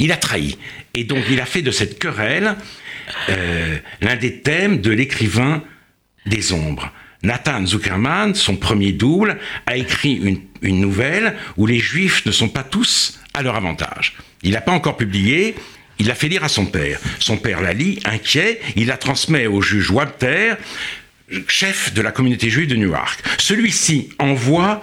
il, 0.00 0.10
a 0.10 0.16
trahi. 0.16 0.58
Et 0.94 1.04
donc, 1.04 1.22
il 1.30 1.40
a 1.40 1.46
fait 1.46 1.62
de 1.62 1.70
cette 1.70 2.00
querelle 2.00 2.56
euh, 3.28 3.76
l'un 4.00 4.16
des 4.16 4.40
thèmes 4.40 4.80
de 4.80 4.90
l'écrivain 4.90 5.62
des 6.26 6.52
ombres. 6.52 6.90
Nathan 7.22 7.64
Zuckerman, 7.64 8.34
son 8.34 8.56
premier 8.56 8.90
double, 8.90 9.38
a 9.66 9.76
écrit 9.76 10.14
une, 10.14 10.40
une 10.60 10.80
nouvelle 10.80 11.36
où 11.56 11.66
les 11.66 11.78
juifs 11.78 12.26
ne 12.26 12.32
sont 12.32 12.48
pas 12.48 12.64
tous 12.64 13.20
à 13.32 13.42
leur 13.42 13.54
avantage. 13.54 14.16
Il 14.42 14.52
n'a 14.52 14.60
pas 14.60 14.72
encore 14.72 14.96
publié, 14.96 15.54
il 15.98 16.06
l'a 16.06 16.14
fait 16.14 16.28
lire 16.28 16.44
à 16.44 16.48
son 16.48 16.66
père. 16.66 16.98
Son 17.18 17.36
père 17.36 17.60
la 17.60 17.72
lit, 17.72 18.00
inquiet, 18.04 18.60
il 18.76 18.86
la 18.86 18.96
transmet 18.96 19.46
au 19.46 19.62
juge 19.62 19.90
Walter, 19.90 20.54
chef 21.48 21.92
de 21.94 22.02
la 22.02 22.12
communauté 22.12 22.50
juive 22.50 22.68
de 22.68 22.76
Newark. 22.76 23.20
Celui-ci 23.38 24.10
envoie 24.18 24.80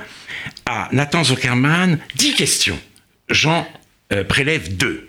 à 0.66 0.90
Nathan 0.92 1.24
Zuckerman 1.24 2.00
dix 2.16 2.34
questions. 2.34 2.80
Jean 3.30 3.68
euh, 4.12 4.24
prélève 4.24 4.76
deux. 4.76 5.08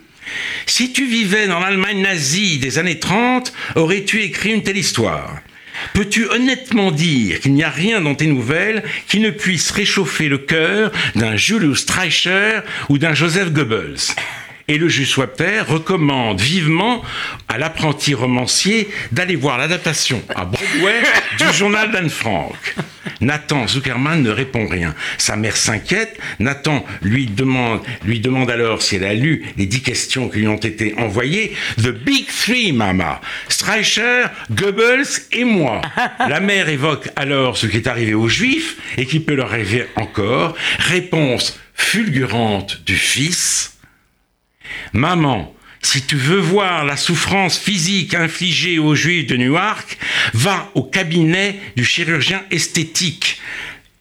Si 0.67 0.93
tu 0.93 1.07
vivais 1.07 1.47
dans 1.47 1.61
l'Allemagne 1.61 2.01
nazie 2.01 2.59
des 2.59 2.79
années 2.79 2.99
30, 2.99 3.53
aurais-tu 3.77 4.23
écrit 4.23 4.53
une 4.53 4.63
telle 4.63 4.79
histoire? 4.79 5.41
Peux-tu 5.93 6.27
honnêtement 6.29 6.93
dire 6.93 7.41
qu'il 7.41 7.53
n'y 7.53 7.65
a 7.65 7.71
rien 7.71 8.01
dans 8.01 8.15
tes 8.15 8.27
nouvelles 8.27 8.83
qui 9.09 9.19
ne 9.19 9.31
puisse 9.31 9.71
réchauffer 9.71 10.29
le 10.29 10.39
cœur 10.39 10.93
d'un 11.15 11.37
Julius 11.37 11.81
Streicher 11.81 12.61
ou 12.89 12.99
d'un 12.99 13.13
Joseph 13.13 13.53
Goebbels? 13.53 14.15
Et 14.69 14.79
le 14.79 14.89
juge 14.89 15.11
Swapter 15.11 15.61
recommande 15.69 16.41
vivement 16.41 17.03
à 17.49 17.59
l'apprenti 17.59 18.15
romancier 18.15 18.89
d'aller 19.13 19.37
voir 19.37 19.59
l'adaptation 19.59 20.23
à 20.35 20.45
Broadway 20.45 21.03
du 21.39 21.53
journal 21.57 21.91
d'Anne 21.91 22.11
Frank. 22.11 22.55
Nathan 23.21 23.67
Zuckerman 23.67 24.23
ne 24.23 24.31
répond 24.31 24.67
rien. 24.67 24.95
Sa 25.19 25.37
mère 25.37 25.57
s'inquiète. 25.57 26.19
Nathan 26.39 26.85
lui 27.03 27.27
demande, 27.27 27.81
lui 28.05 28.21
demande 28.21 28.51
alors 28.51 28.83
si 28.83 28.97
elle 28.97 29.05
a 29.05 29.15
lu 29.15 29.45
les 29.57 29.67
dix 29.67 29.83
questions 29.83 30.29
qui 30.29 30.41
lui 30.41 30.49
ont 30.49 30.57
été 30.57 30.95
envoyées. 30.99 31.55
The 31.79 31.91
Big 31.91 32.27
Three, 32.27 32.73
Mama. 32.73 33.21
Streicher, 33.49 34.25
Goebbels 34.51 35.07
et 35.33 35.45
moi. 35.45 35.81
La 36.19 36.41
mère 36.41 36.69
évoque 36.69 37.09
alors 37.17 37.57
ce 37.57 37.67
qui 37.67 37.77
est 37.77 37.87
arrivé 37.87 38.15
aux 38.15 38.29
Juifs 38.29 38.77
et 38.97 39.07
qui 39.07 39.21
peut 39.21 39.35
leur 39.35 39.53
arriver 39.53 39.87
encore. 39.97 40.55
Réponse 40.79 41.59
fulgurante 41.75 42.83
du 42.85 42.97
fils. 42.97 43.74
Maman, 44.95 45.53
si 45.83 46.03
tu 46.03 46.17
veux 46.17 46.39
voir 46.39 46.85
la 46.85 46.97
souffrance 46.97 47.59
physique 47.59 48.15
infligée 48.15 48.79
aux 48.79 48.95
Juifs 48.95 49.27
de 49.27 49.37
Newark, 49.37 49.99
va 50.33 50.71
au 50.75 50.85
cabinet 50.85 51.59
du 51.77 51.85
chirurgien 51.85 52.43
esthétique 52.51 53.41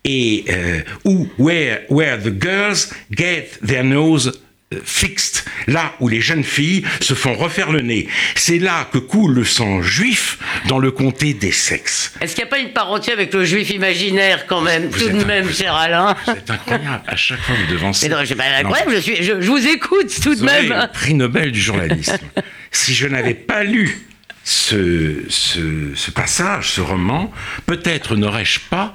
et 0.05 0.45
euh, 0.49 0.81
où 1.03 1.27
where, 1.39 1.81
where 1.89 2.21
the 2.21 2.31
girls 2.39 2.93
get 3.11 3.57
their 3.65 3.83
nose 3.83 4.39
fixed, 4.85 5.43
là 5.67 5.93
où 5.99 6.07
les 6.07 6.21
jeunes 6.21 6.43
filles 6.43 6.83
se 7.01 7.13
font 7.13 7.33
refaire 7.33 7.71
le 7.71 7.81
nez. 7.81 8.07
C'est 8.35 8.59
là 8.59 8.87
que 8.91 8.97
coule 8.97 9.33
le 9.33 9.43
sang 9.43 9.81
juif 9.81 10.37
dans 10.67 10.79
le 10.79 10.91
comté 10.91 11.33
des 11.33 11.51
sexes. 11.51 12.13
Est-ce 12.21 12.35
qu'il 12.35 12.43
n'y 12.43 12.49
a 12.49 12.51
pas 12.51 12.59
une 12.59 12.73
parenté 12.73 13.11
avec 13.11 13.33
le 13.33 13.45
juif 13.45 13.69
imaginaire 13.69 14.45
quand 14.47 14.61
même, 14.61 14.89
tout 14.89 15.09
de 15.09 15.23
même, 15.23 15.51
cher 15.51 15.75
Alain? 15.75 16.15
C'est 16.25 16.49
incroyable, 16.49 17.03
à 17.07 17.15
chaque 17.15 17.39
fois 17.39 17.55
vous 17.55 17.71
devancez. 17.71 18.09
Mais 18.09 18.15
non, 18.15 18.35
pas 18.35 18.43
incroyable, 18.59 18.95
je, 18.95 18.99
suis, 18.99 19.23
je, 19.23 19.33
vous 19.33 19.67
écoute 19.67 20.11
tout 20.21 20.35
de 20.35 20.43
même. 20.43 20.69
Le 20.69 20.91
prix 20.91 21.13
Nobel 21.13 21.51
du 21.51 21.61
journalisme. 21.61 22.17
si 22.71 22.93
je 22.93 23.07
n'avais 23.07 23.33
pas 23.33 23.63
lu 23.63 24.07
ce, 24.43 25.23
ce, 25.29 25.91
ce 25.95 26.11
passage, 26.11 26.71
ce 26.71 26.81
roman, 26.81 27.31
peut-être 27.65 28.15
n'aurais-je 28.15 28.59
pas 28.69 28.93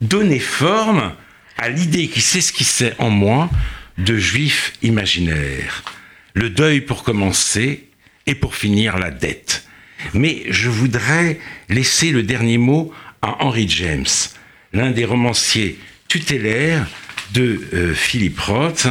donné 0.00 0.38
forme 0.38 1.12
à 1.58 1.68
l'idée 1.68 2.08
qui 2.08 2.20
s'esquissait 2.20 2.94
en 2.98 3.10
moi 3.10 3.50
de 3.98 4.16
juifs 4.16 4.72
imaginaires. 4.82 5.84
Le 6.34 6.50
deuil 6.50 6.80
pour 6.80 7.02
commencer 7.02 7.88
et 8.26 8.34
pour 8.34 8.54
finir 8.54 8.98
la 8.98 9.10
dette. 9.10 9.64
Mais 10.14 10.44
je 10.48 10.68
voudrais 10.68 11.40
laisser 11.68 12.10
le 12.10 12.22
dernier 12.22 12.58
mot 12.58 12.92
à 13.22 13.44
Henry 13.44 13.68
James, 13.68 14.06
l'un 14.72 14.90
des 14.92 15.04
romanciers 15.04 15.78
tutélaires 16.06 16.86
de 17.32 17.60
euh, 17.74 17.94
Philippe 17.94 18.38
Roth, 18.38 18.86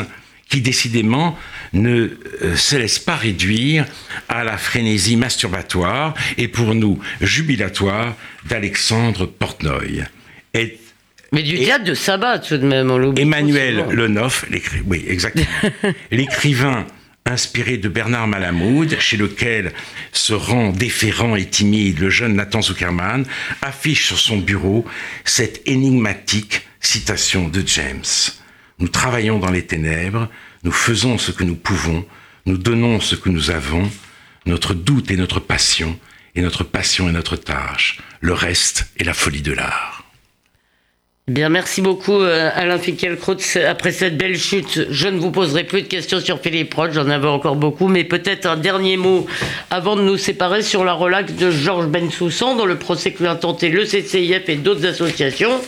qui 0.50 0.62
décidément 0.62 1.38
ne 1.74 2.18
euh, 2.42 2.56
se 2.56 2.76
laisse 2.76 3.00
pas 3.00 3.16
réduire 3.16 3.86
à 4.30 4.44
la 4.44 4.58
frénésie 4.58 5.16
masturbatoire 5.16 6.14
et 6.38 6.48
pour 6.48 6.76
nous 6.76 7.00
jubilatoire 7.22 8.16
d'Alexandre 8.46 9.26
Portnoy. 9.26 10.04
Mais 11.32 11.44
du 11.44 11.58
théâtre 11.58 11.84
de 11.84 11.94
sabbat, 11.94 12.40
tout 12.40 12.58
de 12.58 12.66
même, 12.66 12.90
on 12.90 12.98
l'oublie. 12.98 13.22
Emmanuel 13.22 13.86
Lenoff, 13.92 14.46
oui, 14.86 15.06
exactement. 15.08 15.48
l'écrivain 16.12 16.86
inspiré 17.26 17.78
de 17.78 17.90
Bernard 17.90 18.28
Malamud, 18.28 18.98
chez 19.00 19.18
lequel 19.18 19.74
se 20.12 20.34
rend 20.34 20.72
déférent 20.72 21.36
et 21.36 21.46
timide 21.46 22.00
le 22.00 22.10
jeune 22.10 22.36
Nathan 22.36 22.62
Zuckerman, 22.62 23.26
affiche 23.62 24.08
sur 24.08 24.18
son 24.18 24.38
bureau 24.38 24.86
cette 25.26 25.62
énigmatique 25.68 26.62
citation 26.80 27.50
de 27.50 27.62
James. 27.66 28.06
Nous 28.80 28.88
travaillons 28.88 29.40
dans 29.40 29.52
les 29.52 29.66
ténèbres, 29.66 30.30
nous 30.64 30.72
faisons 30.72 31.18
ce 31.18 31.32
que 31.32 31.44
nous 31.44 31.56
pouvons, 31.56 32.06
nous 32.46 32.58
donnons 32.58 33.00
ce 33.00 33.16
que 33.16 33.30
nous 33.30 33.52
avons, 33.52 33.90
notre 34.46 34.74
doute 34.74 35.12
est 35.12 35.18
notre 35.18 35.40
passion, 35.40 36.00
et 36.36 36.42
notre 36.42 36.64
passion 36.64 37.10
est 37.10 37.14
notre 37.14 37.36
tâche. 37.36 38.00
Le 38.22 38.34
reste 38.34 38.88
est 38.98 39.04
la 39.04 39.14
folie 39.14 39.42
de 39.42 39.52
l'art. 39.52 39.97
Bien, 41.30 41.50
merci 41.50 41.82
beaucoup 41.82 42.22
euh, 42.22 42.50
Alain 42.56 42.78
Finkielkraut. 42.78 43.36
Après 43.68 43.92
cette 43.92 44.18
belle 44.18 44.38
chute, 44.38 44.88
je 44.90 45.10
ne 45.10 45.20
vous 45.20 45.30
poserai 45.30 45.66
plus 45.66 45.82
de 45.82 45.88
questions 45.88 46.22
sur 46.22 46.40
Philippe 46.40 46.74
Roth, 46.74 46.94
j'en 46.94 47.10
avais 47.10 47.28
encore 47.28 47.58
beaucoup, 47.58 47.90
mais 47.90 48.06
peut-être 48.06 48.46
un 48.46 48.56
dernier 48.56 48.96
mot 48.96 49.28
avant 49.70 49.98
de 49.98 50.04
nous 50.04 50.16
séparer 50.16 50.62
sur 50.62 50.86
la 50.86 50.94
relaxe 50.94 51.34
de 51.34 51.52
Georges 51.52 51.88
Bensoussan 51.88 52.56
dans 52.56 52.66
le 52.66 52.78
procès 52.78 53.12
que 53.12 53.26
lui 53.26 53.40
tenté 53.42 53.68
le 53.68 53.84
CCIF 53.84 54.48
et 54.48 54.56
d'autres 54.56 54.86
associations. 54.86 55.60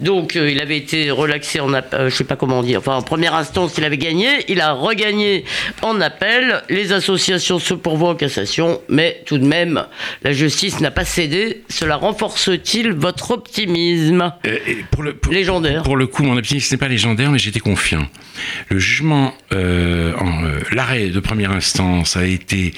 Donc, 0.00 0.36
euh, 0.36 0.50
il 0.50 0.58
avait 0.62 0.78
été 0.78 1.10
relaxé 1.10 1.60
en 1.60 1.74
appel, 1.74 2.00
euh, 2.00 2.08
je 2.08 2.16
sais 2.16 2.24
pas 2.24 2.36
comment 2.36 2.62
dire, 2.62 2.78
enfin 2.78 2.96
en 2.96 3.02
première 3.02 3.34
instance, 3.34 3.74
il 3.76 3.84
avait 3.84 3.98
gagné, 3.98 4.26
il 4.48 4.62
a 4.62 4.72
regagné 4.72 5.44
en 5.82 6.00
appel. 6.00 6.62
Les 6.70 6.92
associations 6.92 7.58
se 7.58 7.74
pourvoient 7.74 8.12
en 8.12 8.14
cassation, 8.14 8.80
mais 8.88 9.20
tout 9.26 9.36
de 9.36 9.44
même, 9.44 9.84
la 10.22 10.32
justice 10.32 10.80
n'a 10.80 10.90
pas 10.90 11.04
cédé. 11.04 11.62
Cela 11.68 11.96
renforce-t-il 11.96 12.92
votre 12.94 13.32
optimisme? 13.32 14.32
Pour 14.94 15.02
le, 15.02 15.18
légendaire. 15.30 15.82
Pour 15.82 15.96
le 15.96 16.06
coup, 16.06 16.22
mon 16.22 16.36
optimisme 16.36 16.74
n'est 16.74 16.78
pas 16.78 16.88
légendaire, 16.88 17.30
mais 17.30 17.38
j'étais 17.38 17.60
confiant. 17.60 18.06
Le 18.68 18.78
jugement, 18.78 19.34
euh, 19.52 20.12
euh, 20.12 20.60
l'arrêt 20.72 21.08
de 21.08 21.20
première 21.20 21.50
instance 21.50 22.16
a 22.16 22.24
été 22.26 22.72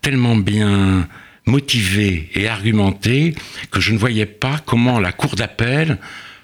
tellement 0.00 0.36
bien 0.36 1.08
motivé 1.46 2.30
et 2.34 2.48
argumenté 2.48 3.34
que 3.70 3.80
je 3.80 3.92
ne 3.92 3.98
voyais 3.98 4.26
pas 4.26 4.60
comment 4.64 5.00
la 5.00 5.12
cour 5.12 5.34
d'appel 5.34 5.98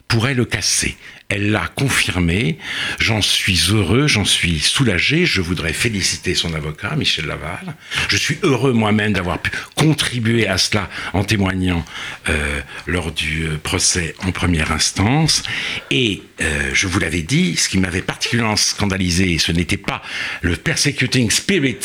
pourrait 0.08 0.34
le 0.34 0.44
casser. 0.44 0.96
Elle 1.30 1.50
l'a 1.50 1.66
confirmé. 1.74 2.58
J'en 2.98 3.22
suis 3.22 3.58
heureux, 3.70 4.06
j'en 4.06 4.26
suis 4.26 4.60
soulagé. 4.60 5.24
Je 5.24 5.40
voudrais 5.40 5.72
féliciter 5.72 6.34
son 6.34 6.52
avocat, 6.54 6.96
Michel 6.96 7.24
Laval. 7.24 7.74
Je 8.08 8.16
suis 8.16 8.36
heureux 8.42 8.72
moi-même 8.72 9.14
d'avoir 9.14 9.40
pu 9.40 9.50
contribuer 9.74 10.46
à 10.46 10.58
cela 10.58 10.90
en 11.14 11.24
témoignant 11.24 11.84
euh, 12.28 12.60
lors 12.86 13.10
du 13.10 13.46
euh, 13.46 13.56
procès 13.56 14.14
en 14.24 14.32
première 14.32 14.70
instance. 14.70 15.42
Et 15.90 16.22
euh, 16.42 16.70
je 16.74 16.86
vous 16.86 16.98
l'avais 16.98 17.22
dit, 17.22 17.56
ce 17.56 17.70
qui 17.70 17.78
m'avait 17.78 18.02
particulièrement 18.02 18.56
scandalisé, 18.56 19.38
ce 19.38 19.50
n'était 19.50 19.78
pas 19.78 20.02
le 20.42 20.56
persecuting 20.56 21.30
spirit 21.30 21.78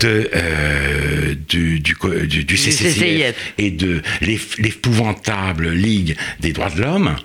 de, 0.00 0.30
du, 1.34 1.80
du, 1.80 2.44
du, 2.44 2.56
CCCF 2.56 3.34
et 3.58 3.70
de 3.70 4.00
l'épouvantable 4.58 5.70
Ligue 5.70 6.16
des 6.40 6.52
droits 6.52 6.70
de 6.70 6.80
l'homme, 6.80 7.16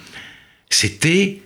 c'était 0.70 1.40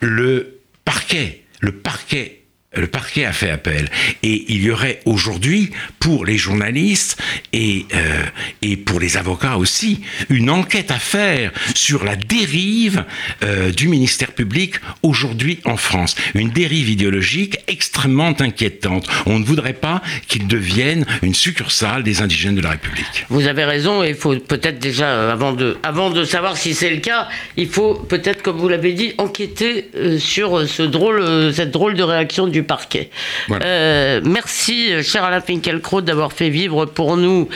le 0.00 0.60
parquet. 0.84 1.44
Le 1.60 1.72
parquet 1.72 2.45
le 2.80 2.86
parquet 2.86 3.24
a 3.24 3.32
fait 3.32 3.50
appel. 3.50 3.88
Et 4.22 4.44
il 4.48 4.62
y 4.62 4.70
aurait 4.70 5.00
aujourd'hui, 5.04 5.70
pour 5.98 6.24
les 6.24 6.38
journalistes 6.38 7.20
et, 7.52 7.86
euh, 7.94 8.22
et 8.62 8.76
pour 8.76 9.00
les 9.00 9.16
avocats 9.16 9.56
aussi, 9.56 10.00
une 10.28 10.50
enquête 10.50 10.90
à 10.90 10.98
faire 10.98 11.52
sur 11.74 12.04
la 12.04 12.16
dérive 12.16 13.04
euh, 13.42 13.70
du 13.72 13.88
ministère 13.88 14.32
public 14.32 14.74
aujourd'hui 15.02 15.60
en 15.64 15.76
France. 15.76 16.14
Une 16.34 16.50
dérive 16.50 16.88
idéologique 16.90 17.58
extrêmement 17.68 18.34
inquiétante. 18.40 19.06
On 19.26 19.38
ne 19.38 19.44
voudrait 19.44 19.72
pas 19.72 20.02
qu'il 20.28 20.46
devienne 20.46 21.04
une 21.22 21.34
succursale 21.34 22.02
des 22.02 22.22
indigènes 22.22 22.54
de 22.54 22.60
la 22.60 22.70
République. 22.70 23.26
Vous 23.28 23.46
avez 23.46 23.64
raison, 23.64 24.02
il 24.02 24.14
faut 24.14 24.36
peut-être 24.36 24.78
déjà, 24.78 25.06
euh, 25.06 25.32
avant 25.32 25.52
de, 25.52 25.76
avant 25.82 26.10
de 26.10 26.24
savoir 26.24 26.56
si 26.56 26.74
c'est 26.74 26.90
le 26.90 26.98
cas, 26.98 27.28
il 27.56 27.68
faut 27.68 27.94
peut-être, 27.94 28.42
comme 28.42 28.58
vous 28.58 28.68
l'avez 28.68 28.92
dit, 28.92 29.14
enquêter 29.18 29.90
sur 30.18 30.68
ce 30.68 30.82
drôle, 30.82 31.52
cette 31.52 31.70
drôle 31.70 31.94
de 31.94 32.02
réaction 32.02 32.46
du 32.46 32.62
parquet. 32.66 33.10
Euh, 33.50 34.20
merci, 34.24 35.02
cher 35.02 35.24
Alain 35.24 35.40
Finkielkraut, 35.40 36.00
d'avoir 36.00 36.32
fait 36.32 36.50
vivre 36.50 36.84
pour 36.86 37.16
nous 37.16 37.48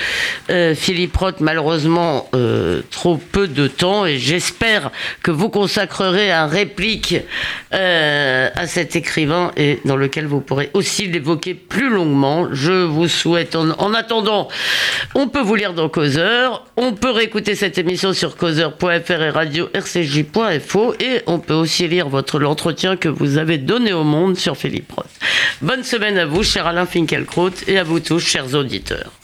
euh, 0.51 0.75
Philippe 0.75 1.17
Roth, 1.17 1.41
malheureusement, 1.41 2.29
euh, 2.35 2.83
trop 2.91 3.17
peu 3.17 3.49
de 3.49 3.67
temps. 3.67 4.07
Et 4.07 4.19
j'espère 4.19 4.91
que 5.23 5.31
vous 5.31 5.49
consacrerez 5.49 6.33
un 6.33 6.47
réplique 6.47 7.17
à 7.73 8.67
cet 8.67 8.97
écrivain 8.97 9.53
et 9.57 9.81
dans 9.85 9.97
lequel 9.97 10.27
vous 10.27 10.41
pourrez 10.41 10.71
aussi 10.75 11.07
l'évoquer 11.07 11.55
plus 11.55 11.89
longuement. 11.89 12.49
Je 12.53 12.73
vous 12.73 13.09
souhaite, 13.09 13.55
en, 13.55 13.95
attendant, 13.95 14.49
on 15.15 15.29
peut 15.29 15.41
vous 15.41 15.55
lire 15.55 15.73
dans 15.73 15.89
Causeur, 15.89 16.67
on 16.77 16.93
peut 16.93 17.11
réécouter 17.11 17.55
cette 17.55 17.79
émission 17.79 18.13
sur 18.13 18.37
causeur.fr 18.37 19.11
et 19.11 19.31
radio 19.31 19.69
rcj.fo 19.75 20.95
et 21.01 21.23
on 21.27 21.39
peut 21.39 21.55
aussi 21.55 21.89
lire 21.89 22.09
votre 22.09 22.39
l'entretien 22.39 22.97
que 22.97 23.09
vous 23.09 23.39
avez 23.39 23.59
donné 23.59 23.93
au 23.93 24.05
monde 24.05 24.37
sur 24.37 24.57
Philippe 24.57 24.90
Bonne 25.63 25.85
semaine 25.85 26.19
à 26.19 26.27
vous, 26.27 26.43
cher 26.43 26.67
Alain 26.67 26.87
Finkielkraut, 26.87 27.51
et 27.67 27.79
à 27.79 27.85
vous 27.85 28.01
tous, 28.01 28.21
chers 28.21 28.55
auditeurs. 28.55 29.20